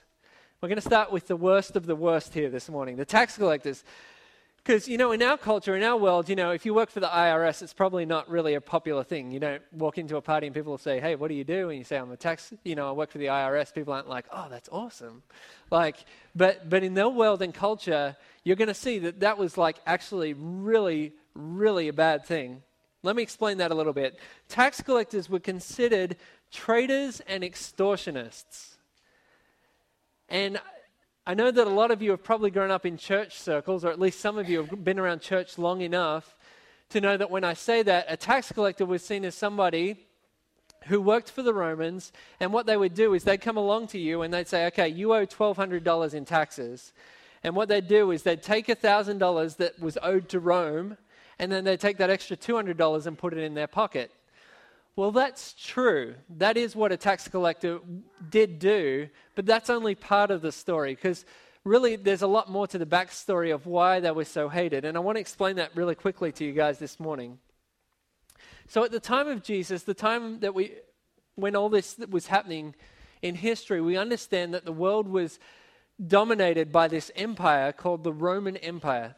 We're 0.61 0.69
going 0.69 0.77
to 0.77 0.81
start 0.81 1.11
with 1.11 1.27
the 1.27 1.35
worst 1.35 1.75
of 1.75 1.85
the 1.85 1.95
worst 1.95 2.33
here 2.33 2.49
this 2.49 2.69
morning 2.69 2.95
the 2.95 3.05
tax 3.05 3.37
collectors. 3.37 3.83
Because, 4.63 4.87
you 4.87 4.97
know, 4.97 5.11
in 5.11 5.21
our 5.21 5.37
culture, 5.37 5.75
in 5.75 5.83
our 5.83 5.97
world, 5.97 6.29
you 6.29 6.37
know, 6.37 6.51
if 6.51 6.65
you 6.65 6.73
work 6.73 6.89
for 6.89 7.01
the 7.01 7.07
IRS, 7.07 7.61
it's 7.61 7.73
probably 7.73 8.05
not 8.05 8.29
really 8.29 8.53
a 8.53 8.61
popular 8.61 9.03
thing. 9.03 9.29
You 9.29 9.41
don't 9.41 9.61
walk 9.73 9.97
into 9.97 10.15
a 10.15 10.21
party 10.21 10.47
and 10.47 10.55
people 10.55 10.71
will 10.71 10.77
say, 10.77 11.01
hey, 11.01 11.15
what 11.15 11.27
do 11.27 11.33
you 11.33 11.43
do? 11.43 11.67
And 11.69 11.77
you 11.77 11.83
say, 11.83 11.97
I'm 11.97 12.09
a 12.13 12.15
tax, 12.15 12.53
you 12.63 12.75
know, 12.75 12.87
I 12.87 12.93
work 12.93 13.11
for 13.11 13.17
the 13.17 13.25
IRS. 13.25 13.73
People 13.73 13.91
aren't 13.91 14.07
like, 14.07 14.25
oh, 14.31 14.47
that's 14.49 14.69
awesome. 14.71 15.21
Like, 15.69 15.97
but, 16.33 16.69
but 16.69 16.81
in 16.81 16.93
their 16.93 17.09
world 17.09 17.41
and 17.41 17.53
culture, 17.53 18.15
you're 18.43 18.55
going 18.55 18.67
to 18.67 18.73
see 18.73 18.99
that 18.99 19.21
that 19.21 19.37
was 19.37 19.57
like 19.57 19.77
actually 19.85 20.33
really, 20.33 21.13
really 21.33 21.87
a 21.87 21.93
bad 21.93 22.25
thing. 22.25 22.61
Let 23.03 23.15
me 23.15 23.23
explain 23.23 23.57
that 23.57 23.71
a 23.71 23.75
little 23.75 23.93
bit. 23.93 24.19
Tax 24.47 24.81
collectors 24.81 25.29
were 25.29 25.39
considered 25.39 26.15
traitors 26.51 27.21
and 27.21 27.43
extortionists. 27.43 28.75
And 30.29 30.59
I 31.25 31.33
know 31.33 31.51
that 31.51 31.67
a 31.67 31.69
lot 31.69 31.91
of 31.91 32.01
you 32.01 32.11
have 32.11 32.23
probably 32.23 32.51
grown 32.51 32.71
up 32.71 32.85
in 32.85 32.97
church 32.97 33.37
circles, 33.37 33.85
or 33.85 33.89
at 33.89 33.99
least 33.99 34.19
some 34.19 34.37
of 34.37 34.49
you 34.49 34.63
have 34.63 34.83
been 34.83 34.99
around 34.99 35.21
church 35.21 35.57
long 35.57 35.81
enough 35.81 36.35
to 36.89 37.01
know 37.01 37.17
that 37.17 37.31
when 37.31 37.43
I 37.43 37.53
say 37.53 37.81
that, 37.83 38.05
a 38.07 38.17
tax 38.17 38.51
collector 38.51 38.85
was 38.85 39.03
seen 39.03 39.25
as 39.25 39.35
somebody 39.35 40.05
who 40.87 41.01
worked 41.01 41.31
for 41.31 41.41
the 41.41 41.53
Romans, 41.53 42.11
and 42.39 42.51
what 42.51 42.65
they 42.65 42.75
would 42.75 42.93
do 42.93 43.13
is 43.13 43.23
they'd 43.23 43.39
come 43.41 43.57
along 43.57 43.87
to 43.87 43.99
you 43.99 44.21
and 44.21 44.33
they'd 44.33 44.47
say, 44.47 44.67
Okay, 44.67 44.87
you 44.87 45.13
owe 45.13 45.25
$1,200 45.25 46.13
in 46.13 46.25
taxes. 46.25 46.93
And 47.43 47.55
what 47.55 47.67
they'd 47.67 47.87
do 47.87 48.11
is 48.11 48.23
they'd 48.23 48.41
take 48.41 48.67
$1,000 48.67 49.57
that 49.57 49.79
was 49.79 49.97
owed 50.01 50.29
to 50.29 50.39
Rome, 50.39 50.97
and 51.39 51.51
then 51.51 51.63
they'd 51.63 51.79
take 51.79 51.97
that 51.97 52.09
extra 52.09 52.37
$200 52.37 53.05
and 53.05 53.17
put 53.17 53.33
it 53.33 53.39
in 53.39 53.53
their 53.53 53.67
pocket. 53.67 54.11
Well, 54.95 55.11
that's 55.11 55.53
true. 55.53 56.15
That 56.29 56.55
is 56.55 56.75
what 56.75 56.91
a 56.91 56.97
tax 56.97 57.27
collector 57.27 57.79
did 58.29 58.59
do, 58.59 59.09
but 59.35 59.45
that's 59.45 59.69
only 59.69 59.95
part 59.95 60.29
of 60.29 60.41
the 60.41 60.51
story 60.51 60.93
because 60.93 61.25
really 61.63 61.95
there's 61.95 62.21
a 62.21 62.27
lot 62.27 62.49
more 62.49 62.67
to 62.67 62.77
the 62.77 62.85
backstory 62.85 63.53
of 63.53 63.65
why 63.65 63.99
they 63.99 64.11
were 64.11 64.25
so 64.25 64.49
hated. 64.49 64.85
And 64.85 64.95
I 64.95 64.99
want 64.99 65.15
to 65.15 65.19
explain 65.21 65.55
that 65.55 65.75
really 65.75 65.95
quickly 65.95 66.31
to 66.33 66.45
you 66.45 66.53
guys 66.53 66.77
this 66.77 66.99
morning. 66.99 67.39
So, 68.67 68.83
at 68.83 68.91
the 68.91 68.99
time 68.99 69.27
of 69.27 69.43
Jesus, 69.43 69.83
the 69.83 69.93
time 69.93 70.39
that 70.41 70.53
we, 70.53 70.73
when 71.35 71.55
all 71.55 71.69
this 71.69 71.97
was 72.09 72.27
happening 72.27 72.75
in 73.21 73.35
history, 73.35 73.81
we 73.81 73.97
understand 73.97 74.53
that 74.53 74.63
the 74.63 74.71
world 74.71 75.07
was 75.07 75.39
dominated 76.07 76.71
by 76.71 76.87
this 76.87 77.11
empire 77.15 77.71
called 77.71 78.03
the 78.03 78.13
Roman 78.13 78.57
Empire. 78.57 79.15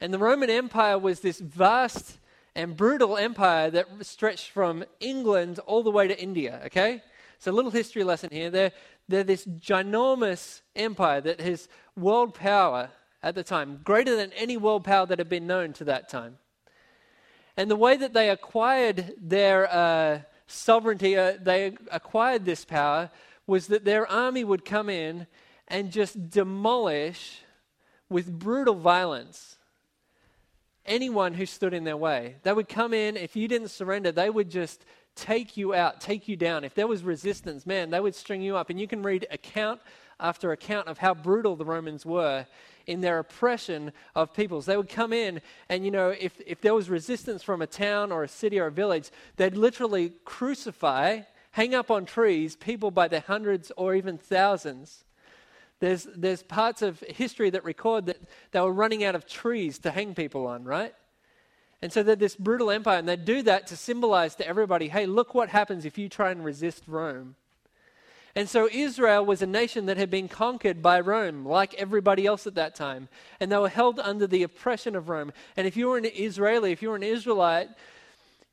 And 0.00 0.12
the 0.12 0.18
Roman 0.18 0.50
Empire 0.50 0.98
was 0.98 1.20
this 1.20 1.38
vast 1.38 2.18
and 2.54 2.76
brutal 2.76 3.16
empire 3.16 3.70
that 3.70 3.86
stretched 4.02 4.50
from 4.50 4.84
England 5.00 5.58
all 5.60 5.82
the 5.82 5.90
way 5.90 6.08
to 6.08 6.20
India, 6.20 6.60
okay? 6.66 7.02
So, 7.38 7.50
a 7.50 7.54
little 7.54 7.70
history 7.70 8.04
lesson 8.04 8.30
here. 8.30 8.50
They're, 8.50 8.72
they're 9.08 9.24
this 9.24 9.46
ginormous 9.46 10.60
empire 10.76 11.20
that 11.20 11.40
has 11.40 11.68
world 11.96 12.34
power 12.34 12.90
at 13.22 13.34
the 13.34 13.44
time, 13.44 13.80
greater 13.84 14.16
than 14.16 14.32
any 14.32 14.56
world 14.56 14.84
power 14.84 15.06
that 15.06 15.18
had 15.18 15.28
been 15.28 15.46
known 15.46 15.72
to 15.74 15.84
that 15.84 16.08
time. 16.08 16.38
And 17.56 17.70
the 17.70 17.76
way 17.76 17.96
that 17.96 18.12
they 18.12 18.30
acquired 18.30 19.14
their 19.20 19.72
uh, 19.72 20.20
sovereignty, 20.46 21.16
uh, 21.16 21.34
they 21.40 21.76
acquired 21.90 22.44
this 22.44 22.64
power, 22.64 23.10
was 23.46 23.68
that 23.68 23.84
their 23.84 24.06
army 24.06 24.44
would 24.44 24.64
come 24.64 24.88
in 24.88 25.26
and 25.72 25.90
just 25.90 26.30
demolish 26.30 27.40
with 28.08 28.30
brutal 28.30 28.74
violence 28.74 29.56
anyone 30.84 31.32
who 31.32 31.46
stood 31.46 31.72
in 31.72 31.84
their 31.84 31.96
way. 31.96 32.36
They 32.42 32.52
would 32.52 32.68
come 32.68 32.92
in, 32.92 33.16
if 33.16 33.36
you 33.36 33.48
didn't 33.48 33.68
surrender, 33.68 34.12
they 34.12 34.28
would 34.28 34.50
just 34.50 34.84
take 35.14 35.56
you 35.56 35.74
out, 35.74 36.00
take 36.00 36.28
you 36.28 36.36
down. 36.36 36.64
If 36.64 36.74
there 36.74 36.86
was 36.86 37.02
resistance, 37.02 37.66
man, 37.66 37.90
they 37.90 38.00
would 38.00 38.14
string 38.14 38.42
you 38.42 38.56
up. 38.56 38.68
And 38.68 38.78
you 38.78 38.86
can 38.86 39.02
read 39.02 39.26
account 39.30 39.80
after 40.20 40.52
account 40.52 40.88
of 40.88 40.98
how 40.98 41.14
brutal 41.14 41.56
the 41.56 41.64
Romans 41.64 42.04
were 42.04 42.46
in 42.86 43.00
their 43.00 43.18
oppression 43.18 43.92
of 44.14 44.34
peoples. 44.34 44.66
They 44.66 44.76
would 44.76 44.88
come 44.88 45.12
in, 45.12 45.40
and 45.68 45.84
you 45.84 45.90
know, 45.90 46.10
if, 46.10 46.38
if 46.46 46.60
there 46.60 46.74
was 46.74 46.90
resistance 46.90 47.42
from 47.42 47.62
a 47.62 47.66
town 47.66 48.12
or 48.12 48.24
a 48.24 48.28
city 48.28 48.58
or 48.58 48.66
a 48.66 48.72
village, 48.72 49.10
they'd 49.36 49.56
literally 49.56 50.12
crucify, 50.24 51.20
hang 51.52 51.74
up 51.74 51.90
on 51.90 52.04
trees, 52.04 52.56
people 52.56 52.90
by 52.90 53.08
the 53.08 53.20
hundreds 53.20 53.72
or 53.76 53.94
even 53.94 54.18
thousands. 54.18 55.04
There's, 55.82 56.06
there's 56.14 56.44
parts 56.44 56.80
of 56.80 57.00
history 57.00 57.50
that 57.50 57.64
record 57.64 58.06
that 58.06 58.18
they 58.52 58.60
were 58.60 58.72
running 58.72 59.02
out 59.02 59.16
of 59.16 59.26
trees 59.26 59.80
to 59.80 59.90
hang 59.90 60.14
people 60.14 60.46
on, 60.46 60.62
right? 60.62 60.94
And 61.82 61.92
so 61.92 62.04
they're 62.04 62.14
this 62.14 62.36
brutal 62.36 62.70
empire, 62.70 63.00
and 63.00 63.08
they 63.08 63.16
do 63.16 63.42
that 63.42 63.66
to 63.66 63.76
symbolize 63.76 64.36
to 64.36 64.46
everybody 64.46 64.86
hey, 64.86 65.06
look 65.06 65.34
what 65.34 65.48
happens 65.48 65.84
if 65.84 65.98
you 65.98 66.08
try 66.08 66.30
and 66.30 66.44
resist 66.44 66.84
Rome. 66.86 67.34
And 68.36 68.48
so 68.48 68.68
Israel 68.70 69.26
was 69.26 69.42
a 69.42 69.46
nation 69.46 69.86
that 69.86 69.96
had 69.96 70.08
been 70.08 70.28
conquered 70.28 70.82
by 70.82 71.00
Rome, 71.00 71.44
like 71.44 71.74
everybody 71.74 72.26
else 72.26 72.46
at 72.46 72.54
that 72.54 72.76
time. 72.76 73.08
And 73.40 73.50
they 73.50 73.58
were 73.58 73.68
held 73.68 73.98
under 73.98 74.28
the 74.28 74.44
oppression 74.44 74.94
of 74.94 75.08
Rome. 75.08 75.32
And 75.56 75.66
if 75.66 75.76
you 75.76 75.88
were 75.88 75.98
an 75.98 76.04
Israeli, 76.04 76.70
if 76.70 76.80
you 76.80 76.90
were 76.90 76.96
an 76.96 77.02
Israelite, 77.02 77.70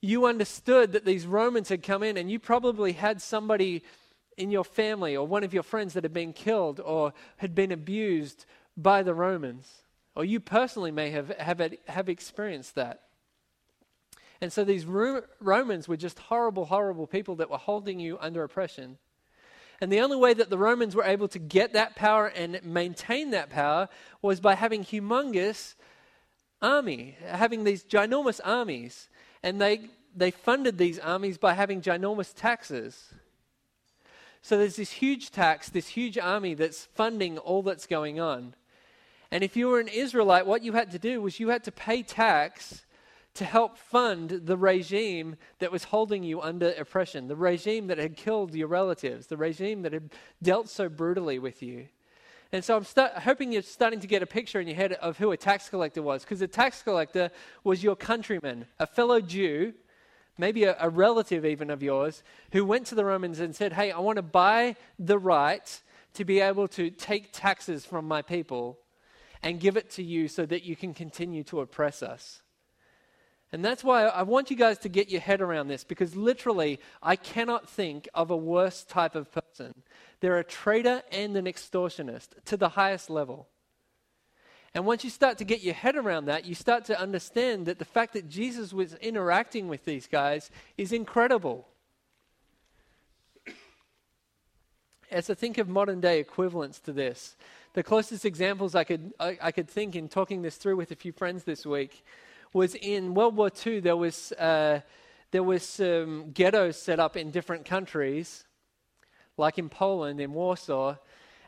you 0.01 0.25
understood 0.25 0.93
that 0.93 1.05
these 1.05 1.27
Romans 1.27 1.69
had 1.69 1.83
come 1.83 2.01
in, 2.01 2.17
and 2.17 2.31
you 2.31 2.39
probably 2.39 2.93
had 2.93 3.21
somebody 3.21 3.83
in 4.39 4.50
your 4.50 4.63
family 4.63 5.15
or 5.15 5.27
one 5.27 5.43
of 5.43 5.53
your 5.53 5.63
friends 5.63 5.93
that 5.93 6.03
had 6.03 6.13
been 6.13 6.34
killed 6.34 6.79
or 6.79 7.13
had 7.38 7.53
been 7.53 7.72
abused 7.72 8.46
by 8.75 9.03
the 9.03 9.13
Romans. 9.13 9.84
Or 10.15 10.25
you 10.25 10.39
personally 10.39 10.91
may 10.91 11.12
have, 11.12 11.29
have, 11.38 11.74
have 11.88 12.10
experienced 12.10 12.75
that. 12.75 13.01
And 14.41 14.51
so 14.51 14.63
these 14.63 14.86
Romans 14.86 15.88
were 15.88 15.98
just 15.98 16.17
horrible, 16.17 16.65
horrible 16.65 17.08
people 17.08 17.36
that 17.36 17.50
were 17.50 17.58
holding 17.58 18.00
you 18.00 18.17
under 18.22 18.43
oppression. 18.43 18.98
And 19.81 19.91
the 19.91 20.00
only 20.00 20.17
way 20.17 20.34
that 20.34 20.50
the 20.50 20.58
Romans 20.58 20.96
were 20.96 21.03
able 21.03 21.27
to 21.29 21.39
get 21.39 21.74
that 21.74 21.96
power 21.96 22.27
and 22.27 22.60
maintain 22.63 23.31
that 23.31 23.50
power 23.50 23.89
was 24.22 24.39
by 24.39 24.55
having 24.55 24.84
humongous 24.84 25.75
army, 26.62 27.17
having 27.25 27.65
these 27.65 27.84
ginormous 27.84 28.39
armies. 28.43 29.10
And 29.43 29.60
they, 29.60 29.89
they 30.15 30.31
funded 30.31 30.77
these 30.77 31.00
armies 31.00 31.38
by 31.38 31.53
having 31.53 31.81
ginormous 31.81 32.34
taxes. 32.34 33.13
So 34.41 34.58
there's 34.58 34.77
this 34.77 34.91
huge 34.91 35.31
tax, 35.31 35.69
this 35.69 35.89
huge 35.89 36.17
army 36.17 36.53
that's 36.53 36.86
funding 36.86 37.38
all 37.38 37.62
that's 37.62 37.86
going 37.86 38.19
on. 38.19 38.55
And 39.31 39.43
if 39.43 39.55
you 39.55 39.67
were 39.67 39.79
an 39.79 39.88
Israelite, 39.88 40.48
what 40.48 40.63
you 40.63 40.74
had 40.74 40.91
to 40.91 41.00
do 41.00 41.22
was 41.22 41.39
you 41.39 41.50
had 41.50 41.63
to 41.65 41.72
pay 41.72 42.01
tax 42.01 42.86
to 43.36 43.46
help 43.46 43.77
fund 43.77 44.29
the 44.29 44.58
regime 44.58 45.36
that 45.60 45.72
was 45.72 45.84
holding 45.86 46.24
you 46.24 46.41
under 46.41 46.74
oppression, 46.74 47.27
the 47.27 47.36
regime 47.36 47.88
that 47.88 47.98
had 47.98 48.17
killed 48.17 48.55
your 48.55 48.67
relatives, 48.67 49.27
the 49.27 49.38
regime 49.38 49.84
that 49.84 49.93
had 49.93 50.10
dealt 50.41 50.67
so 50.67 50.89
brutally 50.89 51.38
with 51.38 51.62
you. 51.62 51.88
And 52.51 52.63
so 52.63 52.75
I'm 52.75 52.84
start, 52.84 53.13
hoping 53.13 53.51
you're 53.51 53.62
starting 53.62 54.00
to 54.00 54.08
get 54.08 54.24
a 54.24 54.25
picture 54.25 54.60
in 54.60 54.67
your 54.67 54.75
head 54.75 54.93
of 54.93 55.19
who 55.19 55.31
a 55.31 55.38
tax 55.38 55.69
collector 55.69 56.01
was, 56.01 56.24
because 56.24 56.41
a 56.41 56.48
tax 56.48 56.81
collector 56.81 57.29
was 57.63 57.84
your 57.84 57.96
countryman, 57.96 58.65
a 58.79 58.88
fellow 58.88 59.22
Jew 59.22 59.74
maybe 60.39 60.63
a, 60.63 60.75
a 60.79 60.89
relative 60.89 61.46
even 61.46 61.69
of 61.69 61.84
yours, 61.84 62.24
who 62.53 62.65
went 62.65 62.88
to 62.88 62.96
the 62.96 63.05
Romans 63.05 63.39
and 63.39 63.55
said, 63.55 63.74
Hey, 63.74 63.91
I 63.91 64.00
want 64.00 64.15
to 64.15 64.24
buy 64.24 64.75
the 64.98 65.19
right 65.19 65.81
to 66.15 66.25
be 66.25 66.39
able 66.39 66.67
to 66.69 66.89
take 66.89 67.31
taxes 67.31 67.86
from 67.86 68.08
my 68.08 68.22
people. 68.22 68.79
and 69.41 69.60
give 69.60 69.77
it 69.77 69.89
to 69.91 70.03
you 70.03 70.27
so 70.27 70.46
that 70.46 70.63
you 70.63 70.75
can 70.75 70.93
continue 70.93 71.43
to 71.46 71.62
oppress 71.62 72.03
us. 72.03 72.41
And 73.51 73.65
that's 73.65 73.84
why 73.84 74.03
I 74.03 74.24
want 74.24 74.51
you 74.51 74.58
guys 74.58 74.77
to 74.79 74.89
get 74.89 75.10
your 75.10 75.22
head 75.22 75.41
around 75.41 75.69
this 75.69 75.84
because 75.84 76.15
literally, 76.15 76.79
I 77.01 77.15
cannot 77.15 77.67
think 77.67 78.08
of 78.13 78.29
a 78.29 78.38
worse 78.38 78.84
type 78.84 79.15
of 79.15 79.31
person. 79.31 79.74
They're 80.19 80.38
a 80.38 80.43
traitor 80.43 81.01
and 81.12 81.36
an 81.36 81.46
extortionist 81.46 82.43
to 82.46 82.58
the 82.58 82.69
highest 82.69 83.10
level. 83.10 83.48
And 84.74 84.86
once 84.86 85.04
you 85.04 85.10
start 85.10 85.38
to 85.40 85.44
get 85.44 85.62
your 85.62 85.74
head 85.74 85.96
around 85.96 86.26
that, 86.26 86.46
you 86.46 86.54
start 86.54 86.86
to 86.86 87.00
understand 87.00 87.66
that 87.66 87.80
the 87.80 87.86
fact 87.86 88.14
that 88.14 88.30
Jesus 88.30 88.72
was 88.72 88.94
interacting 88.96 89.68
with 89.68 89.86
these 89.86 90.08
guys 90.08 90.52
is 90.78 90.92
incredible. 90.92 91.68
As 95.12 95.30
I 95.30 95.34
think 95.34 95.58
of 95.58 95.68
modern 95.68 96.02
day 96.02 96.20
equivalents 96.20 96.80
to 96.82 96.92
this, 96.92 97.36
the 97.74 97.82
closest 97.82 98.26
examples 98.26 98.76
I 98.76 98.84
could, 98.84 99.12
I, 99.20 99.38
I 99.42 99.52
could 99.52 99.68
think 99.68 99.96
in 99.96 100.08
talking 100.08 100.44
this 100.44 100.58
through 100.58 100.76
with 100.76 100.92
a 100.92 100.96
few 100.96 101.12
friends 101.12 101.44
this 101.44 101.66
week 101.66 102.04
was 102.54 102.76
in 102.76 103.14
World 103.16 103.36
War 103.36 103.50
II, 103.66 103.80
there 103.80 103.98
was, 103.98 104.32
uh, 104.34 104.82
there 105.32 105.44
was 105.44 105.64
some 105.64 106.32
ghettos 106.32 106.78
set 106.78 107.00
up 107.00 107.18
in 107.18 107.32
different 107.32 107.66
countries, 107.66 108.46
like 109.38 109.58
in 109.58 109.70
Poland, 109.70 110.20
in 110.20 110.34
Warsaw, 110.34 110.96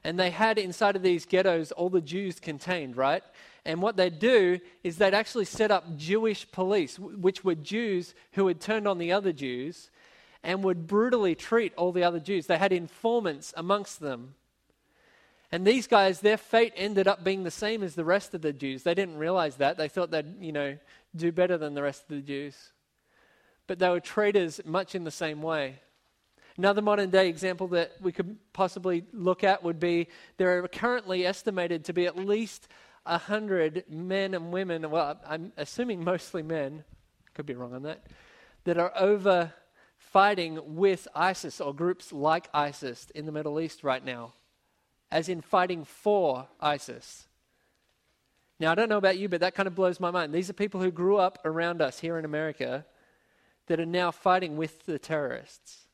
and 0.03 0.19
they 0.19 0.31
had 0.31 0.57
inside 0.57 0.95
of 0.95 1.03
these 1.03 1.25
ghettos 1.25 1.71
all 1.71 1.89
the 1.89 2.01
Jews 2.01 2.39
contained, 2.39 2.97
right? 2.97 3.23
And 3.65 3.81
what 3.81 3.97
they'd 3.97 4.17
do 4.17 4.59
is 4.83 4.97
they'd 4.97 5.13
actually 5.13 5.45
set 5.45 5.69
up 5.69 5.97
Jewish 5.97 6.51
police, 6.51 6.97
which 6.97 7.43
were 7.43 7.55
Jews 7.55 8.15
who 8.31 8.47
had 8.47 8.59
turned 8.59 8.87
on 8.87 8.97
the 8.97 9.11
other 9.11 9.31
Jews 9.31 9.91
and 10.43 10.63
would 10.63 10.87
brutally 10.87 11.35
treat 11.35 11.73
all 11.75 11.91
the 11.91 12.03
other 12.03 12.19
Jews. 12.19 12.47
They 12.47 12.57
had 12.57 12.73
informants 12.73 13.53
amongst 13.55 13.99
them. 13.99 14.33
And 15.51 15.67
these 15.67 15.85
guys, 15.85 16.21
their 16.21 16.37
fate 16.37 16.73
ended 16.75 17.07
up 17.07 17.23
being 17.23 17.43
the 17.43 17.51
same 17.51 17.83
as 17.83 17.93
the 17.93 18.05
rest 18.05 18.33
of 18.33 18.41
the 18.41 18.53
Jews. 18.53 18.83
They 18.83 18.95
didn't 18.95 19.17
realize 19.17 19.57
that. 19.57 19.77
They 19.77 19.89
thought 19.89 20.09
they'd, 20.09 20.41
you 20.41 20.53
know, 20.53 20.77
do 21.15 21.31
better 21.31 21.57
than 21.57 21.73
the 21.73 21.83
rest 21.83 22.03
of 22.03 22.15
the 22.15 22.21
Jews. 22.21 22.55
But 23.67 23.77
they 23.77 23.89
were 23.89 23.99
traitors 23.99 24.61
much 24.65 24.95
in 24.95 25.03
the 25.03 25.11
same 25.11 25.41
way. 25.41 25.79
Another 26.61 26.83
modern 26.83 27.09
day 27.09 27.27
example 27.27 27.69
that 27.69 27.93
we 28.01 28.11
could 28.11 28.37
possibly 28.53 29.03
look 29.13 29.43
at 29.43 29.63
would 29.63 29.79
be 29.79 30.07
there 30.37 30.63
are 30.63 30.67
currently 30.67 31.25
estimated 31.25 31.85
to 31.85 31.91
be 31.91 32.05
at 32.05 32.15
least 32.15 32.67
100 33.07 33.85
men 33.89 34.35
and 34.35 34.51
women, 34.51 34.87
well, 34.91 35.19
I'm 35.27 35.53
assuming 35.57 36.03
mostly 36.03 36.43
men, 36.43 36.83
could 37.33 37.47
be 37.47 37.55
wrong 37.55 37.73
on 37.73 37.81
that, 37.81 38.05
that 38.65 38.77
are 38.77 38.91
over 38.95 39.51
fighting 39.97 40.75
with 40.75 41.07
ISIS 41.15 41.59
or 41.59 41.73
groups 41.73 42.13
like 42.13 42.47
ISIS 42.53 43.09
in 43.15 43.25
the 43.25 43.31
Middle 43.31 43.59
East 43.59 43.83
right 43.83 44.05
now 44.05 44.33
as 45.11 45.29
in 45.29 45.41
fighting 45.41 45.83
for 45.83 46.47
ISIS. 46.59 47.27
Now, 48.59 48.71
I 48.71 48.75
don't 48.75 48.87
know 48.87 48.99
about 48.99 49.17
you, 49.17 49.27
but 49.29 49.39
that 49.39 49.55
kind 49.55 49.65
of 49.65 49.73
blows 49.73 49.99
my 49.99 50.11
mind. 50.11 50.31
These 50.31 50.51
are 50.51 50.53
people 50.53 50.79
who 50.79 50.91
grew 50.91 51.17
up 51.17 51.39
around 51.43 51.81
us 51.81 52.01
here 52.01 52.19
in 52.19 52.23
America 52.23 52.85
that 53.65 53.79
are 53.79 53.85
now 53.87 54.11
fighting 54.11 54.57
with 54.57 54.85
the 54.85 54.99
terrorists. 54.99 55.87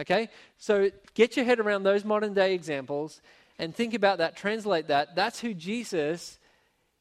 Okay? 0.00 0.28
So 0.58 0.90
get 1.14 1.36
your 1.36 1.44
head 1.44 1.60
around 1.60 1.82
those 1.82 2.04
modern 2.04 2.34
day 2.34 2.54
examples 2.54 3.20
and 3.58 3.74
think 3.74 3.94
about 3.94 4.18
that, 4.18 4.36
translate 4.36 4.88
that. 4.88 5.14
That's 5.14 5.40
who 5.40 5.54
Jesus 5.54 6.38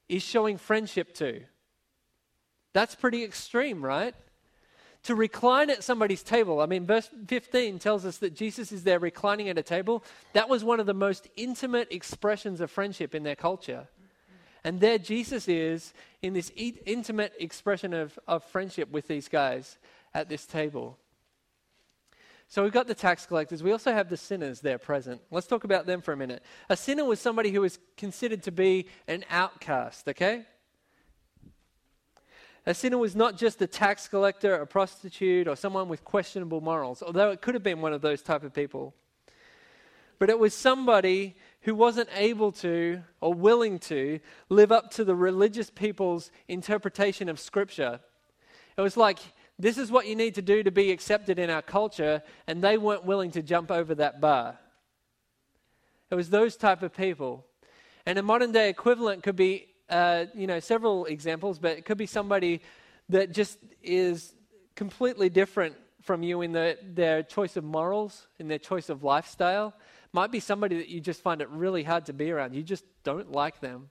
is 0.07 0.21
showing 0.21 0.57
friendship 0.57 1.13
to. 1.15 1.41
That's 2.73 2.95
pretty 2.95 3.23
extreme, 3.23 3.83
right? 3.83 4.15
to 5.03 5.15
recline 5.15 5.69
at 5.69 5.83
somebody's 5.83 6.23
table. 6.23 6.61
I 6.61 6.65
mean, 6.65 6.85
verse 6.85 7.09
15 7.27 7.79
tells 7.79 8.05
us 8.05 8.17
that 8.17 8.33
Jesus 8.35 8.71
is 8.71 8.83
there 8.83 8.99
reclining 8.99 9.49
at 9.49 9.57
a 9.57 9.63
table. 9.63 10.03
That 10.31 10.49
was 10.49 10.63
one 10.63 10.79
of 10.79 10.85
the 10.85 10.93
most 10.93 11.27
intimate 11.35 11.89
expressions 11.91 12.61
of 12.61 12.71
friendship 12.71 13.13
in 13.13 13.23
their 13.23 13.35
culture. 13.35 13.87
And 14.63 14.79
there 14.79 14.97
Jesus 14.97 15.49
is 15.49 15.93
in 16.21 16.33
this 16.33 16.51
e- 16.55 16.79
intimate 16.85 17.33
expression 17.37 17.93
of, 17.93 18.17
of 18.29 18.45
friendship 18.45 18.91
with 18.91 19.09
these 19.09 19.27
guys 19.27 19.77
at 20.13 20.29
this 20.29 20.45
table. 20.45 20.97
So 22.53 22.61
we've 22.61 22.71
got 22.71 22.85
the 22.85 22.93
tax 22.93 23.25
collectors. 23.25 23.63
We 23.63 23.71
also 23.71 23.91
have 23.91 24.09
the 24.09 24.15
sinners 24.15 24.61
there 24.61 24.77
present. 24.77 25.19
Let's 25.31 25.47
talk 25.47 25.63
about 25.63 25.87
them 25.87 26.01
for 26.01 26.13
a 26.13 26.15
minute. 26.15 26.43
A 26.69 26.77
sinner 26.77 27.03
was 27.03 27.19
somebody 27.19 27.49
who 27.49 27.61
was 27.61 27.79
considered 27.97 28.43
to 28.43 28.51
be 28.51 28.85
an 29.07 29.25
outcast, 29.31 30.07
okay? 30.09 30.45
A 32.67 32.75
sinner 32.75 32.99
was 32.99 33.15
not 33.15 33.37
just 33.37 33.59
a 33.63 33.65
tax 33.65 34.07
collector, 34.07 34.53
a 34.53 34.67
prostitute, 34.67 35.47
or 35.47 35.55
someone 35.55 35.89
with 35.89 36.03
questionable 36.03 36.61
morals, 36.61 37.01
although 37.01 37.31
it 37.31 37.41
could 37.41 37.55
have 37.55 37.63
been 37.63 37.81
one 37.81 37.91
of 37.91 38.01
those 38.01 38.21
type 38.21 38.43
of 38.43 38.53
people. 38.53 38.93
But 40.19 40.29
it 40.29 40.37
was 40.37 40.53
somebody 40.53 41.35
who 41.61 41.73
wasn't 41.73 42.09
able 42.13 42.51
to 42.51 43.01
or 43.19 43.33
willing 43.33 43.79
to 43.79 44.19
live 44.49 44.71
up 44.71 44.91
to 44.91 45.03
the 45.03 45.15
religious 45.15 45.71
people's 45.71 46.29
interpretation 46.47 47.29
of 47.29 47.39
Scripture. 47.39 47.99
It 48.77 48.81
was 48.81 48.95
like, 48.95 49.17
this 49.59 49.77
is 49.77 49.91
what 49.91 50.07
you 50.07 50.15
need 50.15 50.35
to 50.35 50.41
do 50.41 50.63
to 50.63 50.71
be 50.71 50.91
accepted 50.91 51.39
in 51.39 51.49
our 51.49 51.61
culture, 51.61 52.23
and 52.47 52.61
they 52.61 52.77
weren't 52.77 53.05
willing 53.05 53.31
to 53.31 53.41
jump 53.41 53.71
over 53.71 53.95
that 53.95 54.19
bar. 54.19 54.57
It 56.09 56.15
was 56.15 56.29
those 56.29 56.55
type 56.55 56.83
of 56.83 56.95
people. 56.95 57.45
And 58.05 58.19
a 58.19 58.23
modern 58.23 58.51
day 58.51 58.69
equivalent 58.69 59.23
could 59.23 59.35
be 59.35 59.67
uh, 59.89 60.25
you 60.33 60.47
know, 60.47 60.59
several 60.59 61.05
examples, 61.05 61.59
but 61.59 61.77
it 61.77 61.85
could 61.85 61.97
be 61.97 62.05
somebody 62.05 62.61
that 63.09 63.31
just 63.31 63.59
is 63.81 64.33
completely 64.75 65.29
different 65.29 65.75
from 66.01 66.23
you 66.23 66.41
in 66.41 66.51
the, 66.51 66.77
their 66.83 67.23
choice 67.23 67.55
of 67.57 67.63
morals, 67.63 68.27
in 68.39 68.47
their 68.47 68.57
choice 68.59 68.89
of 68.89 69.03
lifestyle. 69.03 69.73
Might 70.11 70.31
be 70.31 70.39
somebody 70.39 70.77
that 70.77 70.89
you 70.89 70.99
just 70.99 71.21
find 71.21 71.41
it 71.41 71.49
really 71.49 71.83
hard 71.83 72.05
to 72.07 72.13
be 72.13 72.31
around. 72.31 72.53
You 72.53 72.63
just 72.63 72.85
don't 73.03 73.31
like 73.31 73.61
them. 73.61 73.89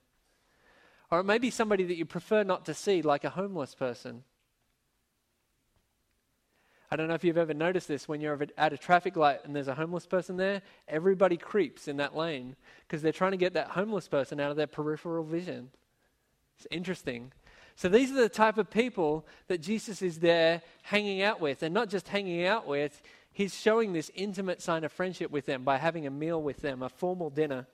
Or 1.10 1.20
it 1.20 1.24
may 1.24 1.38
be 1.38 1.50
somebody 1.50 1.84
that 1.84 1.96
you 1.96 2.04
prefer 2.04 2.42
not 2.42 2.64
to 2.66 2.74
see, 2.74 3.02
like 3.02 3.24
a 3.24 3.30
homeless 3.30 3.74
person. 3.74 4.24
I 6.92 6.96
don't 6.96 7.08
know 7.08 7.14
if 7.14 7.24
you've 7.24 7.38
ever 7.38 7.54
noticed 7.54 7.88
this 7.88 8.06
when 8.06 8.20
you're 8.20 8.38
at 8.58 8.74
a 8.74 8.76
traffic 8.76 9.16
light 9.16 9.40
and 9.44 9.56
there's 9.56 9.66
a 9.66 9.74
homeless 9.74 10.04
person 10.04 10.36
there, 10.36 10.60
everybody 10.86 11.38
creeps 11.38 11.88
in 11.88 11.96
that 11.96 12.14
lane 12.14 12.54
because 12.86 13.00
they're 13.00 13.12
trying 13.12 13.30
to 13.30 13.38
get 13.38 13.54
that 13.54 13.68
homeless 13.68 14.08
person 14.08 14.38
out 14.38 14.50
of 14.50 14.58
their 14.58 14.66
peripheral 14.66 15.24
vision. 15.24 15.70
It's 16.58 16.66
interesting. 16.70 17.32
So 17.76 17.88
these 17.88 18.10
are 18.10 18.20
the 18.20 18.28
type 18.28 18.58
of 18.58 18.68
people 18.68 19.26
that 19.48 19.62
Jesus 19.62 20.02
is 20.02 20.18
there 20.18 20.60
hanging 20.82 21.22
out 21.22 21.40
with. 21.40 21.62
And 21.62 21.72
not 21.72 21.88
just 21.88 22.08
hanging 22.08 22.44
out 22.44 22.66
with, 22.66 23.00
he's 23.32 23.58
showing 23.58 23.94
this 23.94 24.10
intimate 24.14 24.60
sign 24.60 24.84
of 24.84 24.92
friendship 24.92 25.30
with 25.30 25.46
them 25.46 25.64
by 25.64 25.78
having 25.78 26.06
a 26.06 26.10
meal 26.10 26.42
with 26.42 26.58
them, 26.58 26.82
a 26.82 26.90
formal 26.90 27.30
dinner. 27.30 27.66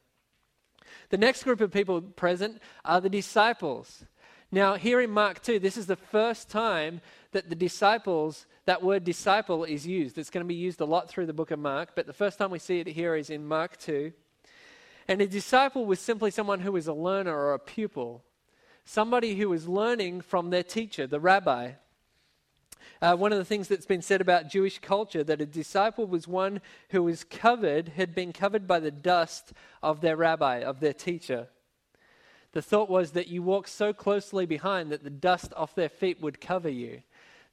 The 1.09 1.19
next 1.19 1.43
group 1.43 1.61
of 1.61 1.73
people 1.73 2.03
present 2.03 2.63
are 2.85 3.01
the 3.01 3.11
disciples. 3.11 4.05
Now, 4.51 4.75
here 4.75 5.01
in 5.01 5.11
Mark 5.11 5.43
2, 5.43 5.59
this 5.59 5.77
is 5.77 5.87
the 5.87 5.97
first 5.97 6.49
time 6.49 7.01
that 7.33 7.51
the 7.51 7.55
disciples, 7.55 8.47
that 8.65 8.83
word 8.83 9.05
disciple 9.05 9.65
is 9.65 9.87
used. 9.87 10.17
It's 10.17 10.31
going 10.31 10.45
to 10.45 10.49
be 10.49 10.55
used 10.55 10.81
a 10.81 10.87
lot 10.87 11.09
through 11.09 11.27
the 11.27 11.35
book 11.35 11.51
of 11.51 11.59
Mark, 11.59 11.91
but 11.95 12.07
the 12.07 12.13
first 12.13 12.39
time 12.39 12.51
we 12.51 12.59
see 12.59 12.81
it 12.81 12.87
here 12.87 13.15
is 13.15 13.29
in 13.29 13.47
Mark 13.47 13.77
2. 13.77 14.13
And 15.07 15.21
a 15.21 15.27
disciple 15.27 15.85
was 15.85 16.01
simply 16.01 16.31
someone 16.31 16.61
who 16.61 16.73
was 16.73 16.87
a 16.87 16.95
learner 16.95 17.37
or 17.37 17.55
a 17.55 17.59
pupil 17.59 18.25
somebody 18.89 19.35
who 19.35 19.53
is 19.53 19.69
learning 19.69 20.23
from 20.23 20.49
their 20.49 20.63
teacher, 20.63 21.07
the 21.07 21.21
rabbi. 21.21 21.73
Uh, 23.03 23.15
one 23.15 23.33
of 23.33 23.39
the 23.39 23.45
things 23.45 23.69
that's 23.69 23.85
been 23.85 24.01
said 24.01 24.23
about 24.23 24.49
Jewish 24.49 24.79
culture 24.79 25.23
that 25.23 25.43
a 25.43 25.47
disciple 25.47 26.07
was 26.07 26.27
one 26.27 26.63
who 26.89 27.03
was 27.03 27.23
covered, 27.23 27.91
had 27.91 28.15
been 28.15 28.33
covered 28.33 28.67
by 28.67 28.81
the 28.81 28.91
dust 28.91 29.53
of 29.83 30.01
their 30.01 30.17
rabbi, 30.17 30.63
of 30.63 30.81
their 30.81 30.95
teacher. 30.95 31.49
The 32.53 32.63
thought 32.63 32.89
was 32.89 33.13
that 33.13 33.29
you 33.29 33.43
walked 33.43 33.69
so 33.69 33.93
closely 33.93 34.47
behind 34.47 34.91
that 34.91 35.05
the 35.05 35.11
dust 35.11 35.53
off 35.57 35.75
their 35.75 35.89
feet 35.89 36.21
would 36.21 36.41
cover 36.41 36.69
you, 36.69 37.03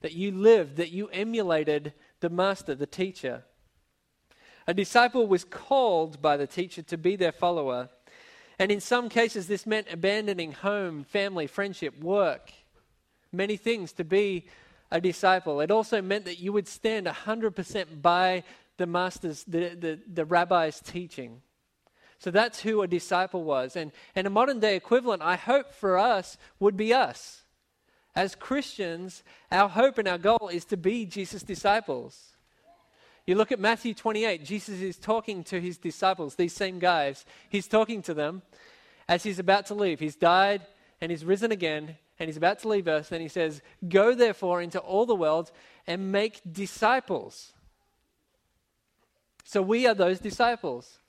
that 0.01 0.13
you 0.13 0.31
lived, 0.31 0.77
that 0.77 0.91
you 0.91 1.07
emulated 1.09 1.93
the 2.21 2.29
master, 2.29 2.75
the 2.75 2.85
teacher. 2.85 3.43
A 4.67 4.73
disciple 4.73 5.27
was 5.27 5.43
called 5.43 6.21
by 6.21 6.37
the 6.37 6.47
teacher 6.47 6.81
to 6.83 6.97
be 6.97 7.15
their 7.15 7.31
follower. 7.31 7.89
And 8.57 8.71
in 8.71 8.79
some 8.79 9.09
cases, 9.09 9.47
this 9.47 9.65
meant 9.65 9.87
abandoning 9.91 10.53
home, 10.53 11.03
family, 11.03 11.45
friendship, 11.45 12.01
work, 12.01 12.51
many 13.31 13.57
things 13.57 13.91
to 13.93 14.03
be 14.03 14.45
a 14.91 15.01
disciple. 15.01 15.59
It 15.59 15.71
also 15.71 16.01
meant 16.01 16.25
that 16.25 16.39
you 16.39 16.53
would 16.53 16.67
stand 16.67 17.05
100% 17.05 18.01
by 18.01 18.43
the 18.77 18.87
master's, 18.87 19.43
the, 19.43 19.75
the, 19.75 19.99
the 20.11 20.25
rabbi's 20.25 20.79
teaching. 20.79 21.41
So 22.19 22.31
that's 22.31 22.61
who 22.61 22.81
a 22.81 22.87
disciple 22.87 23.43
was. 23.43 23.75
And, 23.75 23.91
and 24.15 24.25
a 24.25 24.29
modern 24.29 24.59
day 24.59 24.75
equivalent, 24.75 25.21
I 25.21 25.35
hope 25.35 25.73
for 25.73 25.97
us, 25.97 26.37
would 26.59 26.77
be 26.77 26.93
us. 26.93 27.43
As 28.15 28.35
Christians, 28.35 29.23
our 29.51 29.67
hope 29.67 29.97
and 29.97 30.07
our 30.07 30.17
goal 30.17 30.49
is 30.51 30.65
to 30.65 30.77
be 30.77 31.05
Jesus' 31.05 31.43
disciples. 31.43 32.35
You 33.25 33.35
look 33.35 33.51
at 33.51 33.59
Matthew 33.59 33.93
28, 33.93 34.45
Jesus 34.45 34.81
is 34.81 34.97
talking 34.97 35.43
to 35.45 35.59
his 35.59 35.77
disciples, 35.77 36.35
these 36.35 36.53
same 36.53 36.79
guys. 36.79 37.25
He's 37.49 37.67
talking 37.67 38.01
to 38.03 38.13
them 38.13 38.43
as 39.07 39.23
he's 39.23 39.39
about 39.39 39.65
to 39.67 39.73
leave. 39.73 39.99
He's 39.99 40.15
died 40.15 40.61
and 41.01 41.11
he's 41.11 41.25
risen 41.25 41.51
again 41.51 41.97
and 42.19 42.27
he's 42.27 42.37
about 42.37 42.59
to 42.59 42.67
leave 42.67 42.87
earth. 42.87 43.11
And 43.11 43.21
he 43.21 43.27
says, 43.27 43.61
Go 43.87 44.13
therefore 44.13 44.61
into 44.61 44.79
all 44.79 45.05
the 45.05 45.15
world 45.15 45.51
and 45.87 46.11
make 46.11 46.41
disciples. 46.49 47.51
So 49.43 49.61
we 49.61 49.85
are 49.87 49.93
those 49.93 50.19
disciples. 50.19 50.99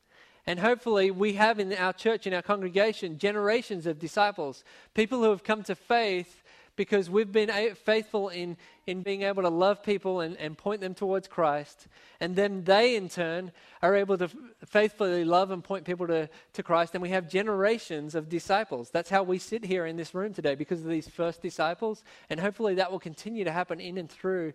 And 0.46 0.60
hopefully, 0.60 1.10
we 1.10 1.32
have 1.34 1.58
in 1.58 1.72
our 1.72 1.92
church, 1.92 2.26
in 2.26 2.34
our 2.34 2.42
congregation, 2.42 3.18
generations 3.18 3.86
of 3.86 3.98
disciples, 3.98 4.62
people 4.94 5.22
who 5.22 5.30
have 5.30 5.42
come 5.42 5.62
to 5.64 5.74
faith 5.74 6.44
because 6.76 7.08
we've 7.08 7.32
been 7.32 7.74
faithful 7.74 8.28
in, 8.28 8.56
in 8.86 9.02
being 9.02 9.22
able 9.22 9.42
to 9.42 9.48
love 9.48 9.82
people 9.82 10.20
and, 10.20 10.36
and 10.36 10.56
point 10.56 10.80
them 10.82 10.94
towards 10.94 11.26
Christ. 11.26 11.88
And 12.20 12.36
then 12.36 12.64
they, 12.64 12.96
in 12.96 13.08
turn, 13.08 13.50
are 13.82 13.96
able 13.96 14.18
to 14.18 14.28
faithfully 14.64 15.24
love 15.24 15.50
and 15.50 15.64
point 15.64 15.84
people 15.84 16.06
to, 16.06 16.28
to 16.52 16.62
Christ. 16.62 16.94
And 16.94 17.02
we 17.02 17.08
have 17.10 17.28
generations 17.28 18.14
of 18.14 18.28
disciples. 18.28 18.90
That's 18.90 19.10
how 19.10 19.22
we 19.22 19.38
sit 19.38 19.64
here 19.64 19.86
in 19.86 19.96
this 19.96 20.14
room 20.14 20.34
today 20.34 20.54
because 20.54 20.80
of 20.80 20.88
these 20.88 21.08
first 21.08 21.42
disciples. 21.42 22.04
And 22.28 22.38
hopefully 22.38 22.74
that 22.74 22.92
will 22.92 23.00
continue 23.00 23.44
to 23.44 23.52
happen 23.52 23.80
in 23.80 23.96
and 23.96 24.10
through 24.10 24.52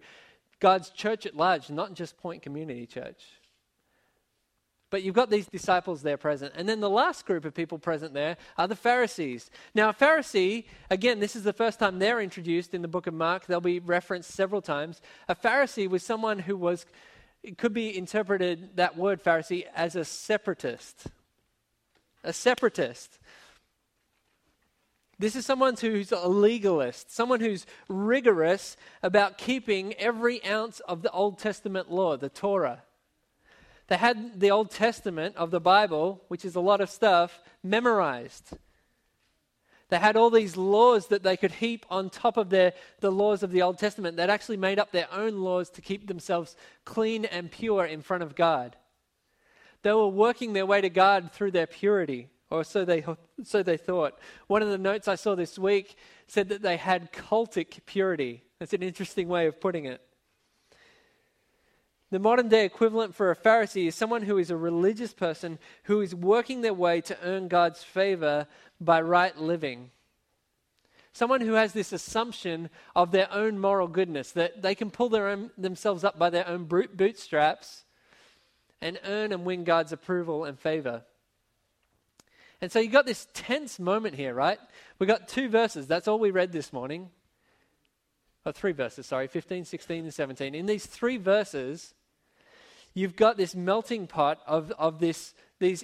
God's 0.60 0.92
church 0.92 1.26
at 1.26 1.36
large, 1.36 1.72
not 1.72 1.96
just 1.96 2.18
Point 2.18 2.44
Community 2.44 2.86
Church. 2.86 3.24
But 4.92 5.04
you've 5.04 5.16
got 5.16 5.30
these 5.30 5.48
disciples 5.48 6.04
there 6.04 6.18
present. 6.18 6.54
And 6.56 6.68
then 6.68 6.82
the 6.82 6.90
last 6.90 7.26
group 7.26 7.46
of 7.46 7.56
people 7.56 7.80
present 7.80 8.14
there 8.14 8.36
are 8.58 8.68
the 8.68 8.76
Pharisees. 8.76 9.50
Now, 9.74 9.90
a 9.90 9.94
Pharisee, 9.94 10.66
again, 10.92 11.22
this 11.22 11.36
is 11.36 11.44
the 11.44 11.54
first 11.54 11.80
time 11.80 11.98
they're 11.98 12.20
introduced 12.20 12.74
in 12.74 12.82
the 12.82 12.90
book 12.90 13.08
of 13.08 13.14
Mark. 13.14 13.46
They'll 13.46 13.62
be 13.62 13.80
referenced 13.80 14.32
several 14.32 14.62
times. 14.62 15.02
A 15.30 15.36
Pharisee 15.36 15.90
was 15.90 16.04
someone 16.04 16.40
who 16.40 16.58
was, 16.58 16.86
it 17.42 17.58
could 17.58 17.74
be 17.74 17.98
interpreted, 17.98 18.76
that 18.76 18.98
word 18.98 19.24
Pharisee, 19.24 19.66
as 19.74 19.96
a 19.96 20.04
separatist. 20.04 21.08
A 22.26 22.34
separatist. 22.34 23.18
This 25.18 25.38
is 25.38 25.46
someone 25.46 25.78
who's 25.80 26.12
a 26.12 26.28
legalist, 26.28 27.12
someone 27.12 27.40
who's 27.40 27.66
rigorous 27.88 28.76
about 29.02 29.38
keeping 29.38 29.94
every 29.94 30.44
ounce 30.44 30.82
of 30.82 31.02
the 31.02 31.12
Old 31.12 31.40
Testament 31.40 31.90
law, 31.90 32.18
the 32.18 32.28
Torah. 32.28 32.84
They 33.92 33.98
had 33.98 34.40
the 34.40 34.52
Old 34.52 34.72
Testament 34.72 35.36
of 35.36 35.52
the 35.52 35.60
Bible, 35.60 36.22
which 36.30 36.46
is 36.46 36.56
a 36.56 36.62
lot 36.62 36.80
of 36.80 36.90
stuff, 36.90 37.42
memorized. 37.62 38.54
They 39.90 40.00
had 40.00 40.16
all 40.16 40.30
these 40.30 40.56
laws 40.56 41.08
that 41.08 41.24
they 41.24 41.36
could 41.36 41.52
heap 41.52 41.86
on 41.90 42.10
top 42.10 42.38
of 42.38 42.50
their, 42.50 42.72
the 43.02 43.12
laws 43.12 43.44
of 43.44 43.52
the 43.52 43.64
Old 43.64 43.80
Testament. 43.80 44.16
They'd 44.16 44.30
actually 44.30 44.56
made 44.56 44.80
up 44.80 44.94
their 44.94 45.14
own 45.14 45.42
laws 45.42 45.70
to 45.72 45.82
keep 45.82 46.08
themselves 46.08 46.56
clean 46.86 47.26
and 47.26 47.52
pure 47.52 47.84
in 47.84 48.02
front 48.02 48.24
of 48.24 48.34
God. 48.34 48.78
They 49.82 49.92
were 49.92 50.08
working 50.08 50.54
their 50.54 50.66
way 50.66 50.80
to 50.80 50.90
God 50.90 51.34
through 51.34 51.52
their 51.52 51.68
purity, 51.68 52.30
or 52.50 52.64
so 52.64 52.86
they, 52.86 53.04
so 53.44 53.62
they 53.62 53.76
thought. 53.76 54.18
One 54.48 54.62
of 54.62 54.70
the 54.70 54.78
notes 54.78 55.10
I 55.10 55.16
saw 55.16 55.36
this 55.36 55.60
week 55.60 55.98
said 56.28 56.48
that 56.48 56.62
they 56.62 56.78
had 56.78 57.12
cultic 57.12 57.86
purity. 57.86 58.46
That's 58.58 58.72
an 58.72 58.84
interesting 58.84 59.28
way 59.28 59.48
of 59.48 59.60
putting 59.60 59.84
it. 59.84 60.00
The 62.12 62.20
modern 62.20 62.50
day 62.50 62.66
equivalent 62.66 63.16
for 63.16 63.32
a 63.32 63.36
Pharisee 63.38 63.88
is 63.88 63.96
someone 63.96 64.24
who 64.24 64.38
is 64.38 64.52
a 64.52 64.58
religious 64.58 65.14
person 65.14 65.58
who 65.84 66.02
is 66.02 66.14
working 66.14 66.60
their 66.60 66.74
way 66.74 67.00
to 67.02 67.18
earn 67.24 67.48
God's 67.48 67.84
favor 67.84 68.48
by 68.82 69.02
right 69.02 69.36
living. 69.38 69.92
Someone 71.14 71.40
who 71.40 71.54
has 71.54 71.72
this 71.72 71.94
assumption 71.94 72.70
of 72.98 73.12
their 73.12 73.32
own 73.32 73.60
moral 73.60 73.88
goodness, 73.88 74.34
that 74.34 74.62
they 74.62 74.76
can 74.76 74.92
pull 74.92 75.08
their 75.08 75.30
own, 75.30 75.52
themselves 75.58 76.04
up 76.04 76.20
by 76.20 76.30
their 76.30 76.48
own 76.48 76.66
bootstraps 76.66 77.86
and 78.82 79.00
earn 79.06 79.32
and 79.32 79.46
win 79.46 79.64
God's 79.64 79.94
approval 79.94 80.44
and 80.44 80.60
favor. 80.60 81.04
And 82.60 82.70
so 82.72 82.80
you 82.80 82.90
got 82.90 83.06
this 83.06 83.28
tense 83.34 83.80
moment 83.80 84.16
here, 84.16 84.34
right? 84.34 84.60
We 85.00 85.08
got 85.08 85.30
two 85.30 85.48
verses. 85.48 85.88
That's 85.88 86.10
all 86.10 86.20
we 86.20 86.32
read 86.32 86.52
this 86.52 86.74
morning. 86.74 87.10
Oh, 88.46 88.52
three 88.52 88.74
verses, 88.74 89.06
sorry, 89.06 89.28
15, 89.28 89.64
16, 89.64 90.04
and 90.04 90.14
17. 90.14 90.56
In 90.56 90.66
these 90.66 90.86
three 90.86 91.18
verses, 91.18 91.94
you've 92.94 93.16
got 93.16 93.38
this 93.38 93.56
melting 93.56 94.08
pot 94.08 94.42
of, 94.46 94.72
of 94.78 95.00
this, 95.00 95.34
these 95.60 95.84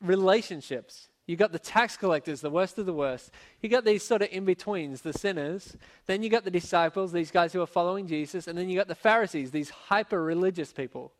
relationships. 0.00 1.08
You've 1.26 1.38
got 1.38 1.52
the 1.52 1.58
tax 1.58 1.96
collectors, 1.96 2.42
the 2.42 2.50
worst 2.50 2.78
of 2.78 2.84
the 2.84 2.92
worst. 2.92 3.30
You've 3.60 3.72
got 3.72 3.84
these 3.84 4.02
sort 4.02 4.20
of 4.20 4.28
in 4.30 4.44
betweens, 4.44 5.00
the 5.00 5.14
sinners. 5.14 5.74
Then 6.06 6.22
you've 6.22 6.32
got 6.32 6.44
the 6.44 6.50
disciples, 6.50 7.12
these 7.12 7.30
guys 7.30 7.52
who 7.52 7.62
are 7.62 7.66
following 7.66 8.06
Jesus. 8.06 8.46
And 8.46 8.58
then 8.58 8.68
you've 8.68 8.78
got 8.78 8.88
the 8.88 8.94
Pharisees, 8.94 9.50
these 9.50 9.70
hyper 9.70 10.22
religious 10.22 10.72
people. 10.72 11.12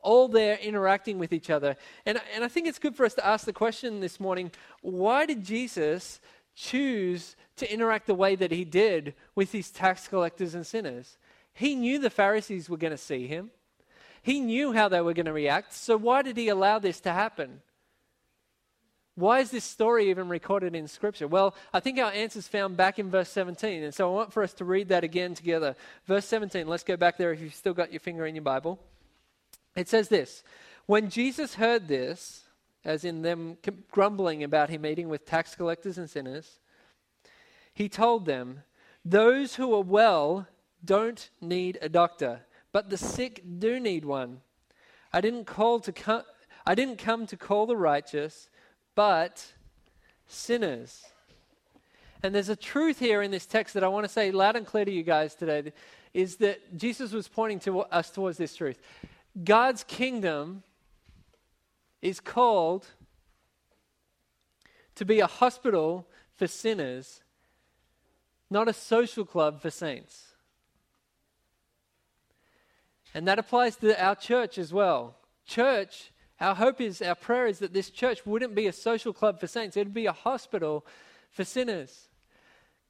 All 0.00 0.28
there 0.28 0.56
interacting 0.56 1.18
with 1.18 1.34
each 1.34 1.50
other. 1.50 1.76
And, 2.06 2.18
and 2.34 2.44
I 2.44 2.48
think 2.48 2.66
it's 2.66 2.78
good 2.78 2.96
for 2.96 3.04
us 3.04 3.14
to 3.14 3.26
ask 3.26 3.44
the 3.44 3.52
question 3.52 4.00
this 4.00 4.18
morning 4.18 4.50
why 4.80 5.26
did 5.26 5.44
Jesus 5.44 6.20
choose 6.54 7.36
to 7.56 7.70
interact 7.70 8.06
the 8.06 8.14
way 8.14 8.36
that 8.36 8.52
he 8.52 8.64
did 8.64 9.14
with 9.34 9.52
these 9.52 9.70
tax 9.70 10.08
collectors 10.08 10.54
and 10.54 10.66
sinners? 10.66 11.18
He 11.52 11.74
knew 11.74 11.98
the 11.98 12.10
Pharisees 12.10 12.70
were 12.70 12.76
going 12.78 12.90
to 12.90 12.98
see 12.98 13.26
him. 13.26 13.50
He 14.24 14.40
knew 14.40 14.72
how 14.72 14.88
they 14.88 15.02
were 15.02 15.12
going 15.12 15.26
to 15.26 15.34
react, 15.34 15.74
so 15.74 15.98
why 15.98 16.22
did 16.22 16.38
he 16.38 16.48
allow 16.48 16.78
this 16.78 16.98
to 17.00 17.12
happen? 17.12 17.60
Why 19.16 19.40
is 19.40 19.50
this 19.50 19.64
story 19.64 20.08
even 20.08 20.30
recorded 20.30 20.74
in 20.74 20.88
Scripture? 20.88 21.28
Well, 21.28 21.54
I 21.74 21.80
think 21.80 21.98
our 21.98 22.10
answer 22.10 22.38
is 22.38 22.48
found 22.48 22.78
back 22.78 22.98
in 22.98 23.10
verse 23.10 23.28
17. 23.28 23.82
And 23.82 23.92
so 23.92 24.10
I 24.10 24.14
want 24.14 24.32
for 24.32 24.42
us 24.42 24.54
to 24.54 24.64
read 24.64 24.88
that 24.88 25.04
again 25.04 25.34
together. 25.34 25.76
Verse 26.06 26.24
17, 26.24 26.66
let's 26.66 26.82
go 26.82 26.96
back 26.96 27.18
there 27.18 27.34
if 27.34 27.40
you've 27.42 27.54
still 27.54 27.74
got 27.74 27.92
your 27.92 28.00
finger 28.00 28.24
in 28.24 28.34
your 28.34 28.42
Bible. 28.42 28.80
It 29.76 29.90
says 29.90 30.08
this 30.08 30.42
When 30.86 31.10
Jesus 31.10 31.56
heard 31.56 31.86
this, 31.86 32.44
as 32.82 33.04
in 33.04 33.20
them 33.20 33.58
grumbling 33.90 34.42
about 34.42 34.70
him 34.70 34.86
eating 34.86 35.10
with 35.10 35.26
tax 35.26 35.54
collectors 35.54 35.98
and 35.98 36.08
sinners, 36.08 36.60
he 37.74 37.90
told 37.90 38.24
them, 38.24 38.62
Those 39.04 39.56
who 39.56 39.74
are 39.74 39.82
well 39.82 40.46
don't 40.82 41.28
need 41.42 41.78
a 41.82 41.90
doctor 41.90 42.40
but 42.74 42.90
the 42.90 42.98
sick 42.98 43.40
do 43.60 43.78
need 43.78 44.04
one. 44.04 44.40
I 45.12 45.20
didn't 45.20 45.44
call 45.44 45.78
to 45.78 45.92
come 45.92 46.24
I 46.66 46.74
didn't 46.74 46.98
come 46.98 47.24
to 47.28 47.36
call 47.36 47.66
the 47.66 47.76
righteous, 47.76 48.50
but 48.96 49.46
sinners. 50.26 51.04
And 52.22 52.34
there's 52.34 52.48
a 52.48 52.56
truth 52.56 52.98
here 52.98 53.22
in 53.22 53.30
this 53.30 53.46
text 53.46 53.74
that 53.74 53.84
I 53.84 53.88
want 53.88 54.06
to 54.06 54.08
say 54.08 54.32
loud 54.32 54.56
and 54.56 54.66
clear 54.66 54.84
to 54.84 54.90
you 54.90 55.04
guys 55.04 55.36
today 55.36 55.72
is 56.12 56.36
that 56.36 56.76
Jesus 56.76 57.12
was 57.12 57.28
pointing 57.28 57.60
to 57.60 57.82
us 57.82 58.10
towards 58.10 58.38
this 58.38 58.56
truth. 58.56 58.80
God's 59.44 59.84
kingdom 59.84 60.64
is 62.02 62.18
called 62.18 62.86
to 64.96 65.04
be 65.04 65.20
a 65.20 65.26
hospital 65.28 66.08
for 66.34 66.48
sinners, 66.48 67.20
not 68.50 68.66
a 68.66 68.72
social 68.72 69.24
club 69.24 69.60
for 69.60 69.70
saints. 69.70 70.33
And 73.14 73.28
that 73.28 73.38
applies 73.38 73.76
to 73.76 74.02
our 74.02 74.16
church 74.16 74.58
as 74.58 74.72
well. 74.72 75.16
Church, 75.46 76.10
our 76.40 76.56
hope 76.56 76.80
is, 76.80 77.00
our 77.00 77.14
prayer 77.14 77.46
is 77.46 77.60
that 77.60 77.72
this 77.72 77.90
church 77.90 78.26
wouldn't 78.26 78.54
be 78.54 78.66
a 78.66 78.72
social 78.72 79.12
club 79.12 79.38
for 79.38 79.46
saints, 79.46 79.76
it 79.76 79.80
would 79.80 79.94
be 79.94 80.06
a 80.06 80.12
hospital 80.12 80.84
for 81.30 81.44
sinners. 81.44 82.08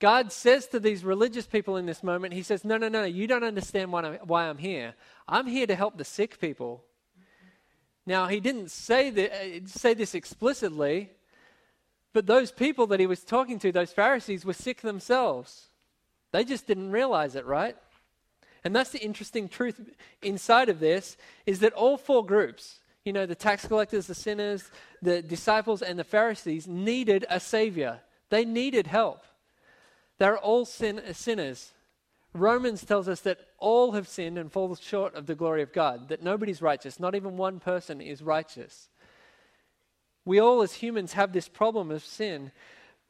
God 0.01 0.33
says 0.33 0.67
to 0.69 0.81
these 0.81 1.05
religious 1.05 1.47
people 1.47 1.77
in 1.77 1.87
this 1.87 2.03
moment, 2.03 2.35
He 2.35 2.43
says, 2.43 2.65
No, 2.65 2.77
no, 2.77 2.89
no, 2.89 3.05
you 3.05 3.27
don't 3.27 3.45
understand 3.45 3.93
why 3.93 4.03
I'm, 4.03 4.15
why 4.25 4.49
I'm 4.49 4.59
here. 4.59 4.95
I'm 5.29 5.47
here 5.47 5.67
to 5.67 5.75
help 5.75 5.99
the 5.99 6.05
sick 6.05 6.41
people. 6.41 6.85
Now, 8.07 8.27
He 8.27 8.41
didn't 8.41 8.71
say, 8.71 9.11
that, 9.11 9.33
uh, 9.33 9.67
say 9.67 9.95
this 9.95 10.15
explicitly, 10.15 11.11
but 12.13 12.27
those 12.27 12.51
people 12.51 12.87
that 12.89 13.01
He 13.01 13.07
was 13.07 13.25
talking 13.25 13.59
to, 13.61 13.73
those 13.73 13.93
Pharisees, 13.93 14.45
were 14.45 14.53
sick 14.53 14.81
themselves. 14.81 15.69
They 16.33 16.45
just 16.45 16.67
didn't 16.67 16.91
realize 16.91 17.37
it, 17.37 17.47
right? 17.47 17.77
And 18.65 18.75
that's 18.75 18.91
the 18.91 19.05
interesting 19.05 19.49
truth 19.49 19.79
inside 20.23 20.69
of 20.71 20.81
this 20.81 21.17
is 21.45 21.61
that 21.61 21.75
all 21.75 21.99
four 21.99 22.25
groups, 22.25 22.81
you 23.05 23.13
know, 23.13 23.27
the 23.27 23.35
tax 23.35 23.67
collectors, 23.67 24.07
the 24.07 24.15
sinners, 24.15 24.71
the 25.03 25.21
disciples, 25.21 25.83
and 25.83 25.99
the 25.99 26.05
Pharisees 26.05 26.67
needed 26.67 27.27
a 27.29 27.39
savior. 27.39 28.01
They 28.31 28.47
needed 28.47 28.87
help. 28.87 29.23
They're 30.19 30.39
all 30.39 30.65
sin- 30.65 31.01
uh, 31.07 31.13
sinners. 31.13 31.73
Romans 32.33 32.85
tells 32.85 33.07
us 33.07 33.21
that 33.21 33.39
all 33.59 33.93
have 33.93 34.09
sinned 34.09 34.39
and 34.39 34.51
fall 34.51 34.75
short 34.75 35.15
of 35.15 35.27
the 35.27 35.35
glory 35.35 35.63
of 35.63 35.73
God, 35.73 36.09
that 36.09 36.23
nobody's 36.23 36.63
righteous, 36.63 36.99
not 36.99 37.15
even 37.15 37.37
one 37.37 37.61
person 37.61 38.01
is 38.01 38.23
righteous. 38.23 38.89
We 40.25 40.41
all, 40.41 40.63
as 40.63 40.75
humans, 40.75 41.13
have 41.13 41.33
this 41.33 41.49
problem 41.49 41.91
of 41.91 42.03
sin. 42.03 42.51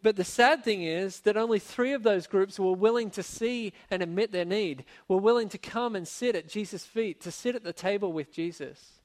But 0.05 0.17
the 0.17 0.23
sad 0.23 0.63
thing 0.63 0.83
is 0.83 1.21
that 1.21 1.39
only 1.39 1.59
three 1.59 1.95
of 1.95 2.03
those 2.03 2.27
groups 2.27 2.61
were 2.61 2.75
willing 2.75 3.09
to 3.13 3.23
see 3.23 3.73
and 3.91 4.03
admit 4.03 4.33
their 4.33 4.45
need, 4.45 4.85
were 5.09 5.17
willing 5.17 5.49
to 5.49 5.57
come 5.57 5.97
and 5.97 6.07
sit 6.07 6.37
at 6.37 6.47
Jesus' 6.47 6.85
feet, 6.85 7.23
to 7.23 7.31
sit 7.31 7.57
at 7.57 7.65
the 7.65 7.73
table 7.73 8.13
with 8.13 8.31
Jesus. 8.31 9.01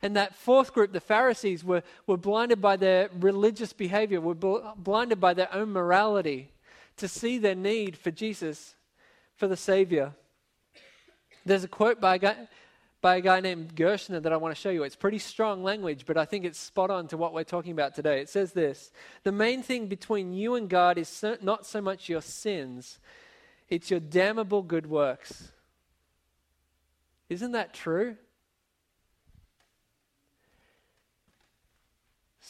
And 0.00 0.14
that 0.14 0.36
fourth 0.36 0.72
group, 0.72 0.92
the 0.92 1.00
Pharisees, 1.00 1.64
were, 1.64 1.82
were 2.06 2.16
blinded 2.16 2.62
by 2.62 2.76
their 2.76 3.10
religious 3.18 3.72
behavior, 3.72 4.20
were 4.20 4.36
bl- 4.36 4.58
blinded 4.76 5.18
by 5.18 5.34
their 5.34 5.52
own 5.52 5.72
morality 5.72 6.52
to 6.98 7.08
see 7.08 7.36
their 7.36 7.56
need 7.56 7.96
for 7.96 8.12
Jesus, 8.12 8.76
for 9.34 9.48
the 9.48 9.56
Savior. 9.56 10.12
There's 11.44 11.64
a 11.64 11.68
quote 11.68 12.00
by 12.00 12.14
a 12.14 12.18
guy, 12.20 12.36
by 13.00 13.16
a 13.16 13.20
guy 13.20 13.40
named 13.40 13.74
Gerstner 13.74 14.22
that 14.22 14.32
I 14.32 14.36
want 14.36 14.54
to 14.54 14.60
show 14.60 14.70
you. 14.70 14.82
It's 14.82 14.96
pretty 14.96 15.18
strong 15.18 15.62
language, 15.62 16.04
but 16.06 16.16
I 16.16 16.24
think 16.24 16.44
it's 16.44 16.58
spot 16.58 16.90
on 16.90 17.08
to 17.08 17.16
what 17.16 17.32
we're 17.32 17.44
talking 17.44 17.72
about 17.72 17.94
today. 17.94 18.20
It 18.20 18.28
says 18.28 18.52
this 18.52 18.92
The 19.22 19.32
main 19.32 19.62
thing 19.62 19.86
between 19.86 20.32
you 20.32 20.54
and 20.54 20.68
God 20.68 20.98
is 20.98 21.08
so, 21.08 21.36
not 21.40 21.66
so 21.66 21.80
much 21.80 22.08
your 22.08 22.22
sins, 22.22 22.98
it's 23.68 23.90
your 23.90 24.00
damnable 24.00 24.62
good 24.62 24.86
works. 24.86 25.52
Isn't 27.28 27.52
that 27.52 27.72
true? 27.72 28.16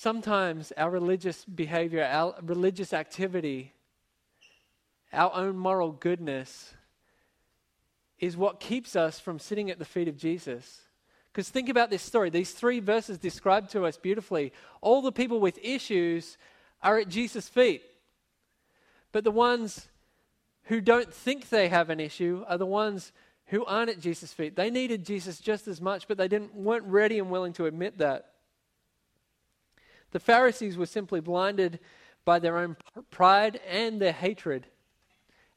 sometimes 0.00 0.72
our 0.78 0.90
religious 0.90 1.44
behavior, 1.44 2.02
our 2.02 2.34
religious 2.42 2.94
activity, 2.94 3.74
our 5.12 5.30
own 5.34 5.58
moral 5.58 5.92
goodness 5.92 6.72
is 8.20 8.36
what 8.36 8.60
keeps 8.60 8.94
us 8.94 9.18
from 9.18 9.38
sitting 9.38 9.70
at 9.70 9.78
the 9.78 9.84
feet 9.84 10.06
of 10.06 10.16
Jesus. 10.16 10.82
Because 11.32 11.48
think 11.48 11.68
about 11.68 11.90
this 11.90 12.02
story. 12.02 12.28
These 12.28 12.52
three 12.52 12.80
verses 12.80 13.18
describe 13.18 13.68
to 13.70 13.86
us 13.86 13.96
beautifully. 13.96 14.52
All 14.80 15.00
the 15.00 15.12
people 15.12 15.40
with 15.40 15.58
issues 15.62 16.36
are 16.82 16.98
at 16.98 17.08
Jesus' 17.08 17.48
feet. 17.48 17.82
But 19.12 19.24
the 19.24 19.30
ones 19.30 19.88
who 20.64 20.80
don't 20.80 21.12
think 21.12 21.48
they 21.48 21.68
have 21.68 21.90
an 21.90 22.00
issue 22.00 22.44
are 22.46 22.58
the 22.58 22.66
ones 22.66 23.12
who 23.46 23.64
aren't 23.64 23.90
at 23.90 24.00
Jesus' 24.00 24.32
feet. 24.32 24.54
They 24.54 24.70
needed 24.70 25.04
Jesus 25.04 25.40
just 25.40 25.66
as 25.66 25.80
much, 25.80 26.06
but 26.06 26.18
they 26.18 26.28
didn't, 26.28 26.54
weren't 26.54 26.84
ready 26.84 27.18
and 27.18 27.30
willing 27.30 27.52
to 27.54 27.66
admit 27.66 27.98
that. 27.98 28.26
The 30.12 30.20
Pharisees 30.20 30.76
were 30.76 30.86
simply 30.86 31.20
blinded 31.20 31.80
by 32.24 32.38
their 32.38 32.58
own 32.58 32.76
pride 33.10 33.60
and 33.68 34.00
their 34.00 34.12
hatred. 34.12 34.66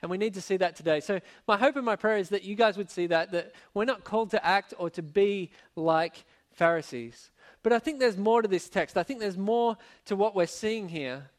And 0.04 0.12
we 0.12 0.18
need 0.18 0.34
to 0.34 0.42
see 0.42 0.58
that 0.58 0.76
today. 0.76 1.00
So, 1.00 1.22
my 1.48 1.58
hope 1.58 1.78
and 1.78 1.86
my 1.86 1.96
prayer 1.96 2.18
is 2.18 2.28
that 2.30 2.44
you 2.44 2.56
guys 2.56 2.76
would 2.76 2.92
see 2.92 3.08
that, 3.08 3.32
that 3.32 3.54
we're 3.74 3.86
not 3.86 4.04
called 4.04 4.32
to 4.32 4.46
act 4.46 4.74
or 4.78 4.90
to 4.90 5.02
be 5.02 5.50
like 5.78 6.26
Pharisees. 6.52 7.32
But 7.64 7.72
I 7.72 7.80
think 7.80 8.00
there's 8.00 8.18
more 8.18 8.42
to 8.42 8.48
this 8.50 8.68
text. 8.68 8.98
I 8.98 9.04
think 9.04 9.22
there's 9.22 9.38
more 9.38 9.78
to 10.06 10.18
what 10.18 10.36
we're 10.36 10.46
seeing 10.46 10.90
here. 10.90 11.30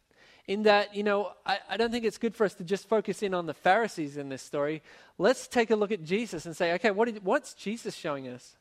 In 0.47 0.63
that, 0.63 0.95
you 0.95 1.03
know, 1.03 1.33
I, 1.45 1.59
I 1.69 1.77
don't 1.77 1.91
think 1.91 2.07
it's 2.07 2.17
good 2.17 2.35
for 2.35 2.45
us 2.45 2.55
to 2.55 2.65
just 2.65 2.89
focus 2.89 3.23
in 3.23 3.35
on 3.35 3.45
the 3.45 3.53
Pharisees 3.53 4.17
in 4.17 4.31
this 4.31 4.43
story. 4.43 4.83
Let's 5.19 5.47
take 5.47 5.71
a 5.71 5.77
look 5.77 5.93
at 5.93 6.03
Jesus 6.03 6.47
and 6.47 6.57
say, 6.57 6.73
okay, 6.75 6.91
what 6.91 7.07
did, 7.07 7.23
what's 7.23 7.53
Jesus 7.53 7.95
showing 7.95 8.29
us? 8.29 8.57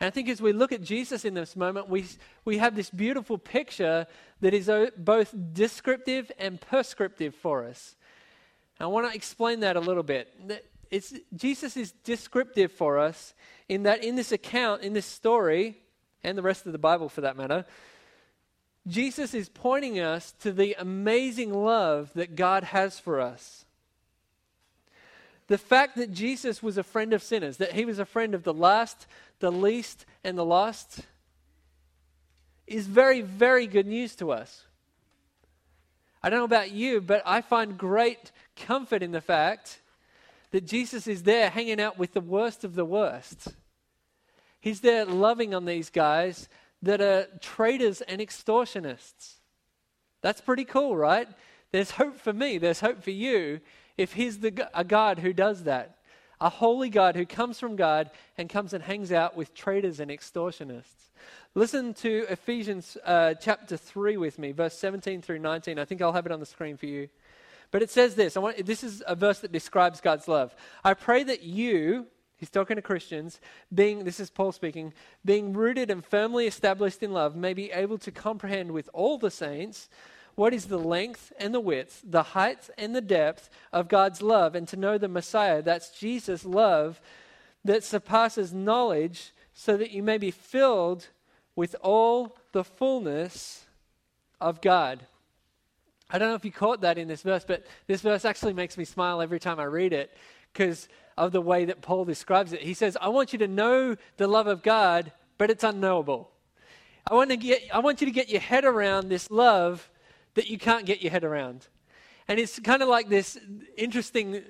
And 0.00 0.06
I 0.06 0.10
think 0.10 0.30
as 0.30 0.40
we 0.40 0.52
look 0.52 0.72
at 0.72 0.82
Jesus 0.82 1.26
in 1.26 1.34
this 1.34 1.56
moment, 1.56 1.90
we, 1.90 2.06
we 2.46 2.56
have 2.58 2.74
this 2.74 2.88
beautiful 2.88 3.36
picture 3.36 4.06
that 4.40 4.54
is 4.54 4.70
both 4.96 5.34
descriptive 5.52 6.32
and 6.38 6.58
prescriptive 6.58 7.34
for 7.34 7.66
us. 7.66 7.96
I 8.80 8.86
want 8.86 9.10
to 9.10 9.14
explain 9.14 9.60
that 9.60 9.76
a 9.76 9.80
little 9.80 10.02
bit. 10.02 10.32
It's, 10.90 11.12
Jesus 11.34 11.76
is 11.76 11.92
descriptive 12.04 12.72
for 12.72 12.98
us 12.98 13.34
in 13.68 13.82
that 13.82 14.04
in 14.04 14.14
this 14.14 14.32
account, 14.32 14.82
in 14.82 14.92
this 14.92 15.06
story, 15.06 15.76
and 16.24 16.36
the 16.36 16.42
rest 16.42 16.66
of 16.66 16.72
the 16.72 16.78
Bible 16.78 17.08
for 17.08 17.20
that 17.22 17.36
matter, 17.36 17.64
Jesus 18.86 19.34
is 19.34 19.48
pointing 19.48 20.00
us 20.00 20.32
to 20.40 20.52
the 20.52 20.74
amazing 20.78 21.52
love 21.52 22.10
that 22.14 22.36
God 22.36 22.64
has 22.64 22.98
for 22.98 23.20
us. 23.20 23.66
The 25.48 25.58
fact 25.58 25.96
that 25.96 26.12
Jesus 26.12 26.62
was 26.62 26.78
a 26.78 26.82
friend 26.82 27.12
of 27.12 27.22
sinners, 27.22 27.58
that 27.58 27.72
he 27.72 27.84
was 27.84 27.98
a 27.98 28.04
friend 28.04 28.34
of 28.34 28.44
the 28.44 28.54
last, 28.54 29.06
the 29.40 29.52
least, 29.52 30.06
and 30.24 30.36
the 30.38 30.44
lost, 30.44 31.00
is 32.66 32.86
very, 32.86 33.22
very 33.22 33.66
good 33.66 33.86
news 33.86 34.14
to 34.16 34.30
us. 34.30 34.64
I 36.22 36.30
don't 36.30 36.40
know 36.40 36.44
about 36.44 36.72
you, 36.72 37.00
but 37.00 37.22
I 37.24 37.40
find 37.40 37.78
great 37.78 38.32
comfort 38.58 39.02
in 39.02 39.12
the 39.12 39.20
fact 39.20 39.80
that 40.50 40.66
Jesus 40.66 41.06
is 41.06 41.22
there 41.22 41.50
hanging 41.50 41.80
out 41.80 41.98
with 41.98 42.12
the 42.12 42.20
worst 42.20 42.64
of 42.64 42.74
the 42.74 42.84
worst. 42.84 43.48
He's 44.60 44.80
there 44.80 45.04
loving 45.04 45.54
on 45.54 45.64
these 45.64 45.90
guys 45.90 46.48
that 46.82 47.00
are 47.00 47.26
traitors 47.40 48.00
and 48.00 48.20
extortionists. 48.20 49.34
That's 50.22 50.40
pretty 50.40 50.64
cool, 50.64 50.96
right? 50.96 51.28
There's 51.70 51.92
hope 51.92 52.18
for 52.18 52.32
me, 52.32 52.58
there's 52.58 52.80
hope 52.80 53.02
for 53.02 53.10
you 53.10 53.60
if 53.96 54.14
He's 54.14 54.38
the, 54.38 54.68
a 54.74 54.84
God 54.84 55.18
who 55.18 55.32
does 55.32 55.64
that. 55.64 55.96
A 56.40 56.48
holy 56.48 56.88
God 56.88 57.16
who 57.16 57.26
comes 57.26 57.58
from 57.58 57.74
God 57.74 58.10
and 58.36 58.48
comes 58.48 58.72
and 58.72 58.84
hangs 58.84 59.10
out 59.10 59.36
with 59.36 59.54
traitors 59.54 59.98
and 59.98 60.08
extortionists. 60.08 61.10
Listen 61.54 61.92
to 61.94 62.26
Ephesians 62.30 62.96
uh, 63.04 63.34
chapter 63.34 63.76
3 63.76 64.16
with 64.16 64.38
me, 64.38 64.52
verse 64.52 64.74
17 64.74 65.20
through 65.20 65.40
19. 65.40 65.80
I 65.80 65.84
think 65.84 66.00
I'll 66.00 66.12
have 66.12 66.26
it 66.26 66.32
on 66.32 66.38
the 66.38 66.46
screen 66.46 66.76
for 66.76 66.86
you. 66.86 67.08
But 67.70 67.82
it 67.82 67.90
says 67.90 68.14
this 68.14 68.36
I 68.36 68.40
want, 68.40 68.64
this 68.64 68.82
is 68.82 69.02
a 69.06 69.14
verse 69.14 69.40
that 69.40 69.52
describes 69.52 70.00
God's 70.00 70.28
love. 70.28 70.54
I 70.84 70.94
pray 70.94 71.24
that 71.24 71.42
you, 71.42 72.06
he's 72.36 72.50
talking 72.50 72.76
to 72.76 72.82
Christians, 72.82 73.40
being, 73.74 74.04
this 74.04 74.20
is 74.20 74.30
Paul 74.30 74.52
speaking, 74.52 74.94
being 75.24 75.52
rooted 75.52 75.90
and 75.90 76.04
firmly 76.04 76.46
established 76.46 77.02
in 77.02 77.12
love, 77.12 77.36
may 77.36 77.54
be 77.54 77.70
able 77.72 77.98
to 77.98 78.10
comprehend 78.10 78.72
with 78.72 78.88
all 78.92 79.18
the 79.18 79.30
saints 79.30 79.88
what 80.34 80.54
is 80.54 80.66
the 80.66 80.78
length 80.78 81.32
and 81.38 81.52
the 81.52 81.60
width, 81.60 82.00
the 82.04 82.22
height 82.22 82.70
and 82.78 82.94
the 82.94 83.00
depth 83.00 83.50
of 83.72 83.88
God's 83.88 84.22
love, 84.22 84.54
and 84.54 84.68
to 84.68 84.76
know 84.76 84.96
the 84.96 85.08
Messiah, 85.08 85.62
that's 85.62 85.98
Jesus' 85.98 86.44
love, 86.44 87.00
that 87.64 87.82
surpasses 87.82 88.52
knowledge, 88.52 89.32
so 89.52 89.76
that 89.76 89.90
you 89.90 90.00
may 90.00 90.16
be 90.16 90.30
filled 90.30 91.08
with 91.56 91.74
all 91.82 92.36
the 92.52 92.62
fullness 92.62 93.66
of 94.40 94.60
God. 94.60 95.00
I 96.10 96.18
don't 96.18 96.28
know 96.28 96.34
if 96.34 96.44
you 96.44 96.52
caught 96.52 96.80
that 96.80 96.96
in 96.96 97.06
this 97.06 97.22
verse, 97.22 97.44
but 97.46 97.66
this 97.86 98.00
verse 98.00 98.24
actually 98.24 98.54
makes 98.54 98.78
me 98.78 98.84
smile 98.84 99.20
every 99.20 99.38
time 99.38 99.60
I 99.60 99.64
read 99.64 99.92
it 99.92 100.16
because 100.52 100.88
of 101.16 101.32
the 101.32 101.40
way 101.40 101.66
that 101.66 101.82
Paul 101.82 102.04
describes 102.04 102.52
it. 102.52 102.62
He 102.62 102.74
says, 102.74 102.96
I 103.00 103.08
want 103.08 103.32
you 103.32 103.38
to 103.40 103.48
know 103.48 103.96
the 104.16 104.26
love 104.26 104.46
of 104.46 104.62
God, 104.62 105.12
but 105.36 105.50
it's 105.50 105.64
unknowable. 105.64 106.30
I 107.10 107.14
want, 107.14 107.30
to 107.30 107.36
get, 107.36 107.62
I 107.72 107.80
want 107.80 108.00
you 108.00 108.06
to 108.06 108.12
get 108.12 108.28
your 108.28 108.40
head 108.40 108.64
around 108.64 109.08
this 109.08 109.30
love 109.30 109.90
that 110.34 110.48
you 110.48 110.58
can't 110.58 110.86
get 110.86 111.02
your 111.02 111.10
head 111.10 111.24
around. 111.24 111.66
And 112.26 112.38
it's 112.38 112.58
kind 112.58 112.82
of 112.82 112.88
like 112.88 113.08
this 113.08 113.38
interesting 113.76 114.42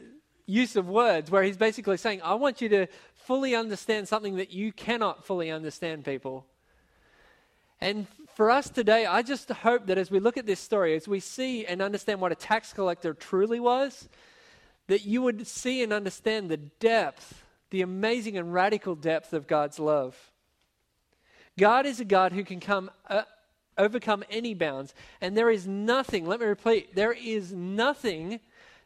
use 0.47 0.77
of 0.77 0.89
words 0.89 1.31
where 1.31 1.43
he's 1.43 1.57
basically 1.57 1.97
saying, 1.97 2.21
I 2.23 2.35
want 2.35 2.61
you 2.61 2.69
to 2.71 2.87
fully 3.15 3.55
understand 3.55 4.09
something 4.09 4.37
that 4.37 4.53
you 4.53 4.73
cannot 4.73 5.25
fully 5.25 5.51
understand, 5.51 6.05
people. 6.05 6.47
And 7.81 8.07
for 8.39 8.53
us 8.53 8.71
today, 8.71 9.05
I 9.05 9.23
just 9.23 9.49
hope 9.49 9.87
that 9.87 9.99
as 9.99 10.13
we 10.13 10.21
look 10.21 10.37
at 10.37 10.47
this 10.47 10.61
story, 10.61 10.95
as 10.95 11.09
we 11.09 11.19
see 11.19 11.67
and 11.67 11.83
understand 11.83 12.21
what 12.21 12.31
a 12.31 12.37
tax 12.37 12.73
collector 12.73 13.13
truly 13.13 13.59
was, 13.59 14.09
that 14.87 15.05
you 15.05 15.23
would 15.23 15.45
see 15.45 15.83
and 15.83 15.93
understand 15.93 16.49
the 16.49 16.57
depth, 16.57 17.43
the 17.71 17.83
amazing 17.83 18.39
and 18.39 18.55
radical 18.55 18.95
depth 18.95 19.33
of 19.33 19.49
God's 19.49 19.81
love. 19.81 20.31
God 21.59 21.85
is 21.85 21.99
a 21.99 22.05
God 22.05 22.31
who 22.31 22.45
can 22.45 22.61
come 22.61 22.93
uh, 23.09 23.23
overcome 23.77 24.23
any 24.31 24.55
bounds, 24.55 24.95
and 25.21 25.37
there 25.37 25.51
is 25.51 25.67
nothing, 25.67 26.25
let 26.25 26.39
me 26.39 26.47
repeat, 26.47 26.95
there 26.95 27.13
is 27.13 27.53
nothing 27.53 28.39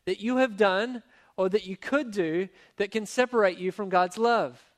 that 0.06 0.18
you 0.18 0.38
have 0.38 0.56
done 0.56 1.02
or 1.36 1.50
that 1.50 1.66
you 1.66 1.76
could 1.76 2.10
do 2.10 2.48
that 2.78 2.90
can 2.90 3.04
separate 3.04 3.58
you 3.58 3.70
from 3.70 3.90
God's 3.90 4.16
love. 4.16 4.71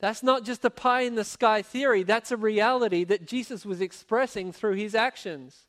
That's 0.00 0.22
not 0.22 0.44
just 0.44 0.64
a 0.64 0.70
pie 0.70 1.02
in 1.02 1.16
the 1.16 1.24
sky 1.24 1.62
theory, 1.62 2.02
that's 2.02 2.30
a 2.30 2.36
reality 2.36 3.04
that 3.04 3.26
Jesus 3.26 3.66
was 3.66 3.80
expressing 3.80 4.52
through 4.52 4.74
his 4.74 4.94
actions. 4.94 5.64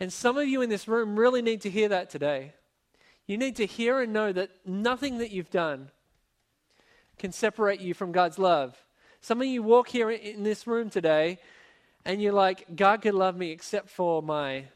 And 0.00 0.12
some 0.12 0.36
of 0.36 0.46
you 0.46 0.60
in 0.60 0.68
this 0.68 0.88
room 0.88 1.18
really 1.18 1.40
need 1.40 1.60
to 1.62 1.70
hear 1.70 1.88
that 1.88 2.10
today. 2.10 2.52
You 3.26 3.38
need 3.38 3.56
to 3.56 3.66
hear 3.66 4.00
and 4.00 4.12
know 4.12 4.32
that 4.32 4.50
nothing 4.64 5.18
that 5.18 5.30
you've 5.30 5.50
done 5.50 5.90
can 7.18 7.32
separate 7.32 7.80
you 7.80 7.94
from 7.94 8.12
God's 8.12 8.38
love. 8.38 8.76
Some 9.20 9.40
of 9.40 9.46
you 9.46 9.62
walk 9.62 9.88
here 9.88 10.10
in 10.10 10.42
this 10.42 10.66
room 10.66 10.90
today 10.90 11.38
and 12.04 12.20
you're 12.20 12.32
like, 12.32 12.76
God 12.76 13.02
could 13.02 13.14
love 13.14 13.36
me 13.36 13.50
except 13.50 13.88
for 13.88 14.22
my. 14.22 14.66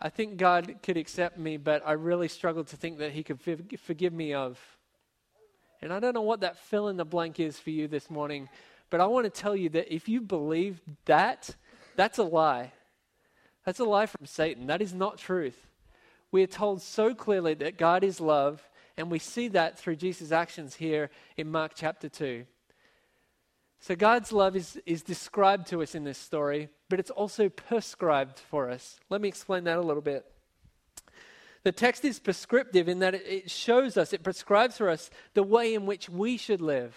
I 0.00 0.08
think 0.10 0.36
God 0.36 0.76
could 0.82 0.96
accept 0.96 1.38
me, 1.38 1.56
but 1.56 1.82
I 1.86 1.92
really 1.92 2.28
struggle 2.28 2.64
to 2.64 2.76
think 2.76 2.98
that 2.98 3.12
He 3.12 3.22
could 3.22 3.40
forgive 3.40 4.12
me 4.12 4.32
of. 4.32 4.58
And 5.84 5.92
I 5.92 6.00
don't 6.00 6.14
know 6.14 6.22
what 6.22 6.40
that 6.40 6.56
fill 6.56 6.88
in 6.88 6.96
the 6.96 7.04
blank 7.04 7.38
is 7.38 7.60
for 7.60 7.68
you 7.68 7.86
this 7.88 8.08
morning, 8.08 8.48
but 8.88 9.02
I 9.02 9.06
want 9.06 9.26
to 9.26 9.30
tell 9.30 9.54
you 9.54 9.68
that 9.68 9.94
if 9.94 10.08
you 10.08 10.22
believe 10.22 10.80
that, 11.04 11.50
that's 11.94 12.16
a 12.16 12.22
lie. 12.22 12.72
That's 13.66 13.80
a 13.80 13.84
lie 13.84 14.06
from 14.06 14.24
Satan. 14.24 14.68
That 14.68 14.80
is 14.80 14.94
not 14.94 15.18
truth. 15.18 15.66
We 16.32 16.42
are 16.42 16.46
told 16.46 16.80
so 16.80 17.14
clearly 17.14 17.52
that 17.56 17.76
God 17.76 18.02
is 18.02 18.18
love, 18.18 18.66
and 18.96 19.10
we 19.10 19.18
see 19.18 19.48
that 19.48 19.78
through 19.78 19.96
Jesus' 19.96 20.32
actions 20.32 20.76
here 20.76 21.10
in 21.36 21.50
Mark 21.50 21.72
chapter 21.74 22.08
2. 22.08 22.46
So 23.80 23.94
God's 23.94 24.32
love 24.32 24.56
is, 24.56 24.80
is 24.86 25.02
described 25.02 25.66
to 25.66 25.82
us 25.82 25.94
in 25.94 26.04
this 26.04 26.16
story, 26.16 26.70
but 26.88 26.98
it's 26.98 27.10
also 27.10 27.50
prescribed 27.50 28.38
for 28.38 28.70
us. 28.70 28.98
Let 29.10 29.20
me 29.20 29.28
explain 29.28 29.64
that 29.64 29.76
a 29.76 29.82
little 29.82 30.00
bit. 30.00 30.24
The 31.64 31.72
text 31.72 32.04
is 32.04 32.20
prescriptive 32.20 32.88
in 32.88 33.00
that 33.00 33.14
it 33.14 33.50
shows 33.50 33.96
us, 33.96 34.12
it 34.12 34.22
prescribes 34.22 34.76
for 34.76 34.90
us 34.90 35.10
the 35.32 35.42
way 35.42 35.74
in 35.74 35.86
which 35.86 36.08
we 36.08 36.36
should 36.36 36.60
live. 36.60 36.96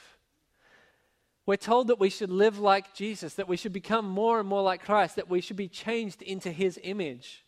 We're 1.45 1.55
told 1.55 1.87
that 1.87 1.99
we 1.99 2.09
should 2.09 2.29
live 2.29 2.59
like 2.59 2.93
Jesus, 2.93 3.35
that 3.35 3.47
we 3.47 3.55
should 3.55 3.71
become 3.71 4.07
more 4.07 4.39
and 4.39 4.47
more 4.47 4.61
like 4.61 4.83
Christ, 4.83 5.15
that 5.15 5.29
we 5.29 5.39
should 5.39 5.55
be 5.55 5.69
changed 5.69 6.21
into 6.21 6.51
his 6.51 6.77
image. 6.83 7.45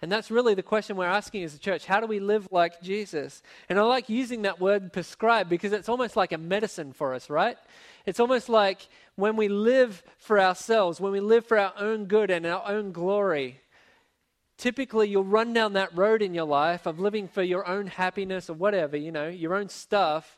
And 0.00 0.10
that's 0.10 0.30
really 0.30 0.54
the 0.54 0.62
question 0.62 0.96
we're 0.96 1.06
asking 1.06 1.42
as 1.42 1.54
a 1.54 1.58
church. 1.58 1.84
How 1.84 2.00
do 2.00 2.06
we 2.06 2.20
live 2.20 2.48
like 2.50 2.80
Jesus? 2.80 3.42
And 3.68 3.78
I 3.78 3.82
like 3.82 4.08
using 4.08 4.42
that 4.42 4.60
word 4.60 4.92
prescribe 4.92 5.50
because 5.50 5.72
it's 5.72 5.88
almost 5.88 6.16
like 6.16 6.32
a 6.32 6.38
medicine 6.38 6.92
for 6.92 7.12
us, 7.12 7.28
right? 7.28 7.58
It's 8.06 8.20
almost 8.20 8.48
like 8.48 8.88
when 9.16 9.36
we 9.36 9.48
live 9.48 10.02
for 10.16 10.40
ourselves, 10.40 11.00
when 11.00 11.12
we 11.12 11.20
live 11.20 11.44
for 11.44 11.58
our 11.58 11.74
own 11.76 12.06
good 12.06 12.30
and 12.30 12.46
our 12.46 12.62
own 12.66 12.92
glory, 12.92 13.60
typically 14.58 15.08
you'll 15.08 15.24
run 15.24 15.52
down 15.54 15.72
that 15.72 15.96
road 15.96 16.20
in 16.20 16.34
your 16.34 16.44
life 16.44 16.84
of 16.84 16.98
living 16.98 17.28
for 17.28 17.42
your 17.42 17.66
own 17.66 17.86
happiness 17.86 18.50
or 18.50 18.54
whatever, 18.54 18.96
you 18.96 19.10
know, 19.10 19.28
your 19.28 19.54
own 19.54 19.68
stuff, 19.70 20.36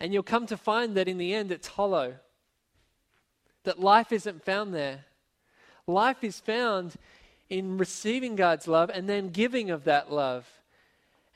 and 0.00 0.12
you'll 0.12 0.22
come 0.22 0.46
to 0.46 0.56
find 0.56 0.96
that 0.96 1.06
in 1.06 1.18
the 1.18 1.32
end 1.34 1.52
it's 1.52 1.68
hollow. 1.68 2.16
that 3.64 3.78
life 3.78 4.12
isn't 4.12 4.42
found 4.44 4.72
there. 4.72 5.04
Life 5.86 6.24
is 6.24 6.40
found 6.40 6.94
in 7.50 7.76
receiving 7.76 8.34
God's 8.34 8.66
love 8.66 8.90
and 8.92 9.06
then 9.08 9.28
giving 9.28 9.70
of 9.70 9.84
that 9.84 10.10
love. 10.10 10.48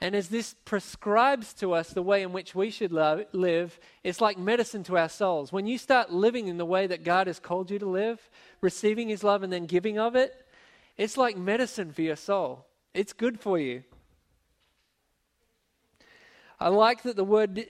And 0.01 0.17
as 0.17 0.29
this 0.29 0.55
prescribes 0.65 1.53
to 1.55 1.75
us 1.75 1.91
the 1.91 2.03
way 2.03 2.23
in 2.23 2.33
which 2.33 2.55
we 2.55 2.71
should 2.71 2.91
love, 2.91 3.25
live, 3.33 3.79
it's 4.03 4.21
like 4.21 4.39
medicine 4.39 4.83
to 4.85 4.97
our 4.97 5.11
souls. 5.11 5.53
When 5.53 5.67
you 5.67 5.77
start 5.79 6.11
living 6.11 6.49
in 6.49 6.57
the 6.57 6.65
way 6.65 6.87
that 6.87 7.05
God 7.05 7.27
has 7.27 7.39
called 7.39 7.71
you 7.71 7.79
to 7.79 7.87
live, 7.87 8.31
receiving 8.63 9.09
His 9.09 9.23
love 9.23 9.43
and 9.43 9.53
then 9.53 9.67
giving 9.67 9.99
of 9.99 10.17
it, 10.17 10.42
it's 11.03 11.17
like 11.17 11.37
medicine 11.37 11.93
for 11.93 12.03
your 12.03 12.17
soul. 12.17 12.65
It's 12.95 13.13
good 13.13 13.41
for 13.41 13.59
you. 13.59 13.83
I 16.61 16.69
like 16.69 17.03
that 17.03 17.17
the 17.17 17.25
word 17.25 17.67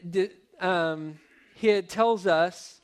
um, 0.60 1.18
here 1.54 1.80
tells 1.80 2.26
us 2.26 2.82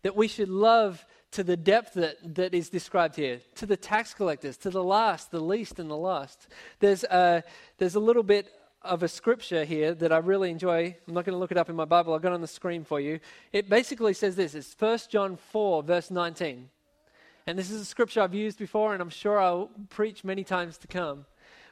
that 0.00 0.16
we 0.16 0.28
should 0.28 0.48
love 0.48 1.04
to 1.32 1.44
the 1.44 1.58
depth 1.58 1.92
that, 1.94 2.16
that 2.36 2.54
is 2.54 2.70
described 2.70 3.16
here, 3.16 3.40
to 3.56 3.66
the 3.66 3.76
tax 3.76 4.14
collectors, 4.14 4.56
to 4.56 4.70
the 4.70 4.82
last, 4.82 5.30
the 5.30 5.40
least, 5.40 5.78
and 5.78 5.90
the 5.90 5.96
lost. 5.96 6.48
There's 6.78 7.04
a, 7.04 7.44
there's 7.76 7.96
a 7.96 8.00
little 8.00 8.22
bit 8.22 8.50
of 8.80 9.02
a 9.02 9.08
scripture 9.08 9.64
here 9.64 9.92
that 9.94 10.10
I 10.10 10.18
really 10.18 10.50
enjoy. 10.50 10.96
I'm 11.06 11.12
not 11.12 11.26
going 11.26 11.34
to 11.34 11.38
look 11.38 11.50
it 11.50 11.58
up 11.58 11.68
in 11.68 11.76
my 11.76 11.84
Bible, 11.84 12.14
I've 12.14 12.22
got 12.22 12.32
it 12.32 12.36
on 12.36 12.40
the 12.40 12.46
screen 12.46 12.82
for 12.82 12.98
you. 12.98 13.20
It 13.52 13.68
basically 13.68 14.14
says 14.14 14.36
this 14.36 14.54
it's 14.54 14.74
1 14.78 15.00
John 15.10 15.36
4, 15.36 15.82
verse 15.82 16.10
19. 16.10 16.70
And 17.46 17.58
this 17.58 17.70
is 17.70 17.80
a 17.80 17.84
scripture 17.84 18.22
I've 18.22 18.34
used 18.34 18.58
before, 18.58 18.92
and 18.92 19.00
I'm 19.00 19.10
sure 19.10 19.38
I'll 19.38 19.70
preach 19.88 20.24
many 20.24 20.44
times 20.44 20.78
to 20.78 20.86
come. 20.86 21.26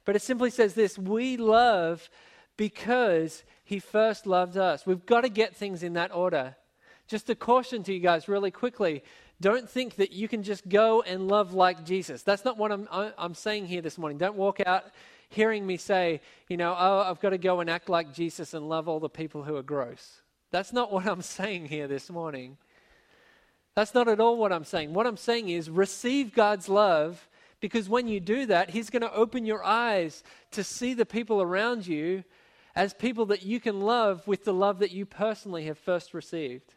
But 0.05 0.17
it 0.17 0.23
simply 0.23 0.51
says 0.51 0.75
this 0.75 0.99
We 0.99 1.37
love 1.37 2.09
because 2.57 3.45
he 3.65 3.79
first 3.79 4.27
loved 4.27 4.57
us. 4.57 4.87
We've 4.87 5.05
got 5.05 5.23
to 5.23 5.29
get 5.29 5.57
things 5.57 5.83
in 5.83 5.95
that 5.95 6.15
order. 6.15 6.57
Just 7.07 7.29
a 7.29 7.35
caution 7.35 7.83
to 7.85 7.93
you 7.93 8.01
guys, 8.01 8.29
really 8.29 8.51
quickly 8.51 9.03
don't 9.41 9.69
think 9.69 9.97
that 9.97 10.13
you 10.13 10.29
can 10.29 10.43
just 10.43 10.69
go 10.69 11.03
and 11.03 11.29
love 11.29 11.55
like 11.55 11.85
Jesus. 11.85 12.23
That's 12.23 12.45
not 12.45 12.57
what 12.57 12.73
I'm, 12.73 12.89
I'm 12.91 13.35
saying 13.35 13.67
here 13.67 13.83
this 13.83 13.99
morning. 13.99 14.19
Don't 14.19 14.37
walk 14.37 14.61
out 14.65 14.85
hearing 15.29 15.67
me 15.67 15.77
say, 15.77 16.21
you 16.49 16.57
know, 16.57 16.75
oh, 16.79 17.01
I've 17.01 17.21
got 17.21 17.31
to 17.31 17.39
go 17.39 17.61
and 17.61 17.69
act 17.69 17.89
like 17.89 18.15
Jesus 18.15 18.55
and 18.55 18.69
love 18.69 18.89
all 18.89 19.01
the 19.01 19.09
people 19.09 19.43
who 19.43 19.57
are 19.57 19.63
gross. 19.63 20.23
That's 20.51 20.73
not 20.73 20.93
what 20.93 21.07
I'm 21.07 21.23
saying 21.39 21.67
here 21.67 21.89
this 21.89 22.11
morning. 22.11 22.57
That's 23.77 23.95
not 23.95 24.09
at 24.09 24.21
all 24.21 24.37
what 24.37 24.53
I'm 24.53 24.65
saying. 24.65 24.95
What 24.95 25.07
I'm 25.07 25.17
saying 25.17 25.49
is 25.49 25.69
receive 25.69 26.35
God's 26.35 26.69
love 26.69 27.29
because 27.61 27.89
when 27.89 28.07
you 28.07 28.21
do 28.21 28.47
that, 28.47 28.71
He's 28.71 28.91
going 28.91 29.03
to 29.03 29.13
open 29.13 29.47
your 29.47 29.65
eyes 29.65 30.23
to 30.53 30.63
see 30.63 30.95
the 30.95 31.07
people 31.07 31.43
around 31.43 31.87
you 31.87 32.25
as 32.77 32.93
people 32.95 33.27
that 33.27 33.43
you 33.43 33.61
can 33.61 33.81
love 33.81 34.27
with 34.27 34.45
the 34.45 34.55
love 34.55 34.81
that 34.81 34.91
you 34.91 35.07
personally 35.07 35.65
have 35.65 35.79
first 35.79 36.15
received. 36.15 36.75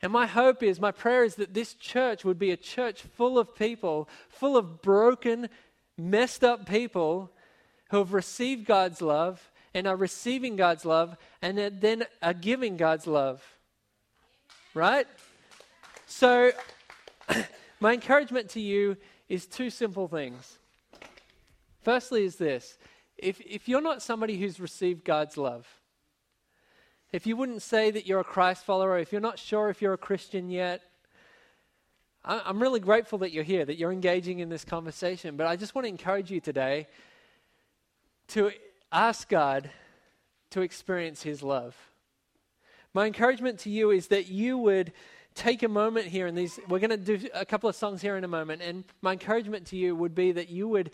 And 0.00 0.12
my 0.12 0.26
hope 0.26 0.62
is, 0.62 0.80
my 0.80 0.92
prayer 0.92 1.24
is 1.24 1.36
that 1.36 1.54
this 1.54 1.74
church 1.74 2.24
would 2.24 2.38
be 2.38 2.50
a 2.50 2.56
church 2.56 3.02
full 3.02 3.38
of 3.38 3.54
people, 3.54 4.08
full 4.28 4.56
of 4.56 4.82
broken, 4.82 5.48
messed 5.96 6.44
up 6.44 6.66
people 6.66 7.30
who 7.90 7.98
have 7.98 8.12
received 8.12 8.66
God's 8.66 9.00
love 9.00 9.50
and 9.72 9.86
are 9.86 9.96
receiving 9.96 10.56
God's 10.56 10.84
love 10.84 11.16
and 11.40 11.58
then 11.58 12.04
are 12.22 12.34
giving 12.34 12.76
God's 12.76 13.06
love. 13.06 13.42
Right? 14.74 15.06
So, 16.16 16.52
my 17.80 17.94
encouragement 17.94 18.50
to 18.50 18.60
you 18.60 18.96
is 19.28 19.46
two 19.46 19.68
simple 19.68 20.06
things. 20.06 20.58
Firstly, 21.82 22.24
is 22.24 22.36
this 22.36 22.78
if, 23.18 23.40
if 23.40 23.68
you're 23.68 23.80
not 23.80 24.00
somebody 24.00 24.38
who's 24.38 24.60
received 24.60 25.04
God's 25.04 25.36
love, 25.36 25.66
if 27.10 27.26
you 27.26 27.36
wouldn't 27.36 27.62
say 27.62 27.90
that 27.90 28.06
you're 28.06 28.20
a 28.20 28.24
Christ 28.24 28.64
follower, 28.64 28.96
if 28.96 29.10
you're 29.10 29.20
not 29.20 29.40
sure 29.40 29.70
if 29.70 29.82
you're 29.82 29.94
a 29.94 29.98
Christian 29.98 30.50
yet, 30.50 30.82
I'm 32.24 32.62
really 32.62 32.78
grateful 32.78 33.18
that 33.18 33.32
you're 33.32 33.42
here, 33.42 33.64
that 33.64 33.76
you're 33.76 33.90
engaging 33.90 34.38
in 34.38 34.48
this 34.48 34.64
conversation. 34.64 35.36
But 35.36 35.48
I 35.48 35.56
just 35.56 35.74
want 35.74 35.84
to 35.84 35.88
encourage 35.88 36.30
you 36.30 36.38
today 36.38 36.86
to 38.28 38.52
ask 38.92 39.28
God 39.28 39.68
to 40.50 40.60
experience 40.60 41.24
His 41.24 41.42
love. 41.42 41.76
My 42.94 43.06
encouragement 43.06 43.58
to 43.60 43.70
you 43.70 43.90
is 43.90 44.06
that 44.06 44.28
you 44.28 44.56
would 44.58 44.92
take 45.34 45.62
a 45.62 45.68
moment 45.68 46.06
here, 46.06 46.26
and 46.26 46.36
these 46.36 46.58
we're 46.68 46.78
going 46.78 46.90
to 46.90 46.96
do 46.96 47.28
a 47.34 47.44
couple 47.44 47.68
of 47.68 47.76
songs 47.76 48.00
here 48.00 48.16
in 48.16 48.24
a 48.24 48.28
moment. 48.28 48.62
And 48.62 48.84
my 49.02 49.12
encouragement 49.12 49.66
to 49.68 49.76
you 49.76 49.94
would 49.96 50.14
be 50.14 50.32
that 50.32 50.48
you 50.48 50.68
would 50.68 50.90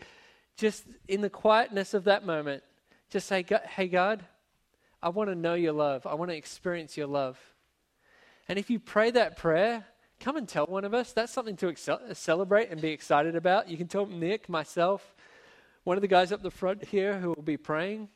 just, 0.57 0.85
in 1.09 1.21
the 1.21 1.31
quietness 1.31 1.95
of 1.95 2.05
that 2.05 2.25
moment, 2.25 2.63
just 3.11 3.27
say, 3.27 3.45
"Hey 3.69 3.89
God, 3.89 4.25
I 5.03 5.09
want 5.09 5.31
to 5.31 5.35
know 5.35 5.55
your 5.55 5.73
love. 5.73 6.07
I 6.07 6.15
want 6.15 6.31
to 6.31 6.37
experience 6.37 6.97
your 6.97 7.07
love. 7.07 7.39
And 8.49 8.59
if 8.59 8.69
you 8.69 8.79
pray 8.79 9.11
that 9.13 9.37
prayer, 9.37 9.87
come 10.19 10.37
and 10.37 10.47
tell 10.47 10.67
one 10.67 10.85
of 10.85 10.93
us. 10.93 11.13
That's 11.13 11.33
something 11.33 11.57
to 11.57 11.69
excel- 11.69 12.01
celebrate 12.13 12.71
and 12.71 12.81
be 12.81 12.91
excited 12.91 13.35
about. 13.35 13.69
You 13.69 13.79
can 13.79 13.89
tell 13.89 14.05
Nick, 14.07 14.49
myself, 14.49 15.15
one 15.85 15.97
of 15.97 16.03
the 16.03 16.09
guys 16.09 16.33
up 16.33 16.43
the 16.43 16.51
front 16.51 16.85
here 16.85 17.19
who 17.19 17.29
will 17.29 17.43
be 17.43 17.57
praying. 17.57 18.09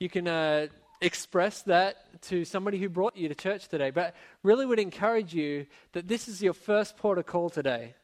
You 0.00 0.08
can 0.08 0.26
uh, 0.26 0.66
express 1.04 1.62
that 1.62 2.20
to 2.22 2.44
somebody 2.44 2.78
who 2.78 2.88
brought 2.88 3.16
you 3.16 3.28
to 3.28 3.34
church 3.34 3.68
today. 3.68 3.90
But 3.90 4.14
really 4.42 4.66
would 4.66 4.78
encourage 4.78 5.34
you 5.34 5.66
that 5.92 6.08
this 6.08 6.28
is 6.28 6.42
your 6.42 6.54
first 6.54 6.96
port 6.96 7.18
of 7.18 7.26
call 7.26 7.50
today. 7.50 7.94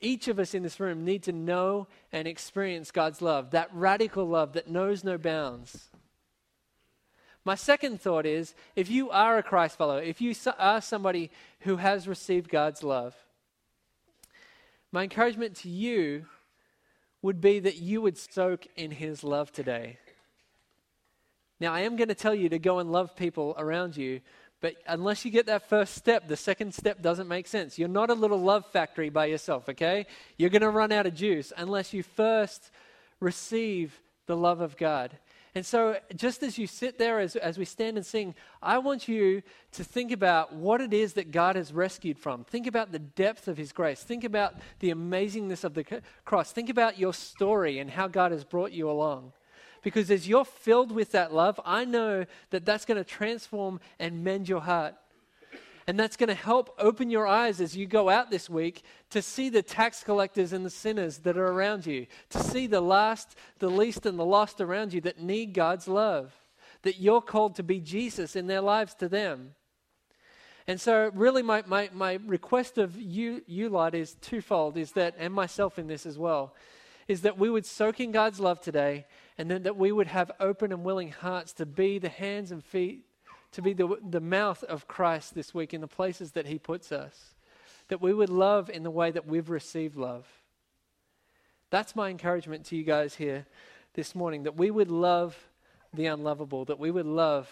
Each 0.00 0.28
of 0.28 0.38
us 0.38 0.54
in 0.54 0.62
this 0.62 0.80
room 0.80 1.04
need 1.04 1.22
to 1.24 1.32
know 1.32 1.88
and 2.12 2.28
experience 2.28 2.90
God's 2.90 3.22
love, 3.22 3.50
that 3.50 3.70
radical 3.72 4.24
love 4.24 4.52
that 4.52 4.68
knows 4.68 5.02
no 5.02 5.18
bounds. 5.18 5.88
My 7.44 7.54
second 7.54 8.00
thought 8.00 8.26
is 8.26 8.54
if 8.76 8.90
you 8.90 9.10
are 9.10 9.38
a 9.38 9.42
Christ 9.42 9.78
follower, 9.78 10.02
if 10.02 10.20
you 10.20 10.34
are 10.58 10.80
somebody 10.80 11.30
who 11.60 11.76
has 11.76 12.06
received 12.06 12.50
God's 12.50 12.82
love, 12.82 13.14
my 14.92 15.04
encouragement 15.04 15.56
to 15.56 15.68
you 15.68 16.26
would 17.22 17.40
be 17.40 17.58
that 17.60 17.76
you 17.76 18.00
would 18.00 18.18
soak 18.18 18.66
in 18.76 18.90
His 18.90 19.24
love 19.24 19.52
today. 19.52 19.98
Now, 21.60 21.74
I 21.74 21.80
am 21.80 21.96
going 21.96 22.08
to 22.08 22.14
tell 22.14 22.34
you 22.34 22.48
to 22.50 22.58
go 22.58 22.78
and 22.78 22.92
love 22.92 23.16
people 23.16 23.54
around 23.58 23.96
you, 23.96 24.20
but 24.60 24.76
unless 24.86 25.24
you 25.24 25.30
get 25.30 25.46
that 25.46 25.68
first 25.68 25.94
step, 25.94 26.28
the 26.28 26.36
second 26.36 26.74
step 26.74 27.02
doesn't 27.02 27.28
make 27.28 27.46
sense. 27.46 27.78
You're 27.78 27.88
not 27.88 28.10
a 28.10 28.14
little 28.14 28.40
love 28.40 28.66
factory 28.66 29.08
by 29.08 29.26
yourself, 29.26 29.68
okay? 29.68 30.06
You're 30.36 30.50
going 30.50 30.62
to 30.62 30.70
run 30.70 30.92
out 30.92 31.06
of 31.06 31.14
juice 31.14 31.52
unless 31.56 31.92
you 31.92 32.02
first 32.02 32.70
receive 33.20 34.00
the 34.26 34.36
love 34.36 34.60
of 34.60 34.76
God. 34.76 35.16
And 35.54 35.64
so, 35.64 35.96
just 36.14 36.42
as 36.42 36.58
you 36.58 36.66
sit 36.66 36.98
there 36.98 37.18
as, 37.18 37.34
as 37.34 37.58
we 37.58 37.64
stand 37.64 37.96
and 37.96 38.06
sing, 38.06 38.34
I 38.62 38.78
want 38.78 39.08
you 39.08 39.42
to 39.72 39.82
think 39.82 40.12
about 40.12 40.52
what 40.54 40.80
it 40.80 40.92
is 40.92 41.14
that 41.14 41.32
God 41.32 41.56
has 41.56 41.72
rescued 41.72 42.18
from. 42.18 42.44
Think 42.44 42.66
about 42.66 42.92
the 42.92 42.98
depth 42.98 43.48
of 43.48 43.56
His 43.56 43.72
grace. 43.72 44.02
Think 44.02 44.24
about 44.24 44.54
the 44.78 44.90
amazingness 44.90 45.64
of 45.64 45.74
the 45.74 46.02
cross. 46.24 46.52
Think 46.52 46.68
about 46.68 46.98
your 46.98 47.14
story 47.14 47.78
and 47.78 47.90
how 47.90 48.06
God 48.06 48.30
has 48.30 48.44
brought 48.44 48.72
you 48.72 48.90
along. 48.90 49.32
Because 49.82 50.10
as 50.10 50.28
you're 50.28 50.44
filled 50.44 50.92
with 50.92 51.12
that 51.12 51.32
love, 51.32 51.60
I 51.64 51.84
know 51.84 52.26
that 52.50 52.64
that's 52.64 52.84
going 52.84 52.98
to 52.98 53.04
transform 53.04 53.80
and 53.98 54.24
mend 54.24 54.48
your 54.48 54.60
heart. 54.60 54.94
And 55.86 55.98
that's 55.98 56.18
going 56.18 56.28
to 56.28 56.34
help 56.34 56.74
open 56.78 57.08
your 57.08 57.26
eyes 57.26 57.62
as 57.62 57.74
you 57.74 57.86
go 57.86 58.10
out 58.10 58.30
this 58.30 58.50
week 58.50 58.82
to 59.08 59.22
see 59.22 59.48
the 59.48 59.62
tax 59.62 60.04
collectors 60.04 60.52
and 60.52 60.64
the 60.64 60.70
sinners 60.70 61.18
that 61.20 61.38
are 61.38 61.46
around 61.46 61.86
you, 61.86 62.06
to 62.28 62.38
see 62.40 62.66
the 62.66 62.82
last, 62.82 63.36
the 63.58 63.70
least, 63.70 64.04
and 64.04 64.18
the 64.18 64.24
lost 64.24 64.60
around 64.60 64.92
you 64.92 65.00
that 65.00 65.18
need 65.18 65.54
God's 65.54 65.88
love, 65.88 66.34
that 66.82 67.00
you're 67.00 67.22
called 67.22 67.54
to 67.56 67.62
be 67.62 67.80
Jesus 67.80 68.36
in 68.36 68.48
their 68.48 68.60
lives 68.60 68.92
to 68.96 69.08
them. 69.08 69.54
And 70.66 70.78
so, 70.78 71.10
really, 71.14 71.42
my, 71.42 71.64
my, 71.66 71.88
my 71.94 72.18
request 72.26 72.76
of 72.76 73.00
you, 73.00 73.40
you 73.46 73.70
lot, 73.70 73.94
is 73.94 74.14
twofold, 74.20 74.76
is 74.76 74.92
that, 74.92 75.14
and 75.18 75.32
myself 75.32 75.78
in 75.78 75.86
this 75.86 76.04
as 76.04 76.18
well, 76.18 76.54
is 77.08 77.22
that 77.22 77.38
we 77.38 77.48
would 77.48 77.64
soak 77.64 78.00
in 78.00 78.12
God's 78.12 78.38
love 78.38 78.60
today, 78.60 79.06
and 79.38 79.50
then 79.50 79.62
that 79.62 79.76
we 79.76 79.92
would 79.92 80.08
have 80.08 80.30
open 80.40 80.72
and 80.72 80.84
willing 80.84 81.10
hearts 81.10 81.52
to 81.54 81.66
be 81.66 81.98
the 81.98 82.08
hands 82.08 82.50
and 82.50 82.62
feet 82.64 83.04
to 83.52 83.62
be 83.62 83.72
the, 83.72 83.96
the 84.08 84.20
mouth 84.20 84.62
of 84.64 84.86
Christ 84.86 85.34
this 85.34 85.54
week 85.54 85.72
in 85.72 85.80
the 85.80 85.88
places 85.88 86.32
that 86.32 86.46
He 86.46 86.58
puts 86.58 86.92
us. 86.92 87.34
That 87.88 88.02
we 88.02 88.12
would 88.12 88.28
love 88.28 88.68
in 88.68 88.82
the 88.82 88.90
way 88.90 89.10
that 89.10 89.26
we've 89.26 89.48
received 89.48 89.96
love. 89.96 90.26
That's 91.70 91.96
my 91.96 92.10
encouragement 92.10 92.66
to 92.66 92.76
you 92.76 92.84
guys 92.84 93.14
here 93.14 93.46
this 93.94 94.14
morning 94.14 94.42
that 94.42 94.56
we 94.56 94.70
would 94.70 94.90
love 94.90 95.36
the 95.94 96.06
unlovable, 96.06 96.66
that 96.66 96.78
we 96.78 96.90
would 96.90 97.06
love 97.06 97.48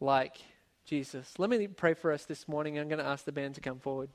like 0.00 0.38
Jesus. 0.86 1.38
Let 1.38 1.50
me 1.50 1.66
pray 1.66 1.94
for 1.94 2.12
us 2.12 2.24
this 2.24 2.48
morning. 2.48 2.78
I'm 2.78 2.88
going 2.88 2.98
to 2.98 3.04
ask 3.04 3.24
the 3.24 3.32
band 3.32 3.54
to 3.56 3.60
come 3.60 3.78
forward. 3.78 4.08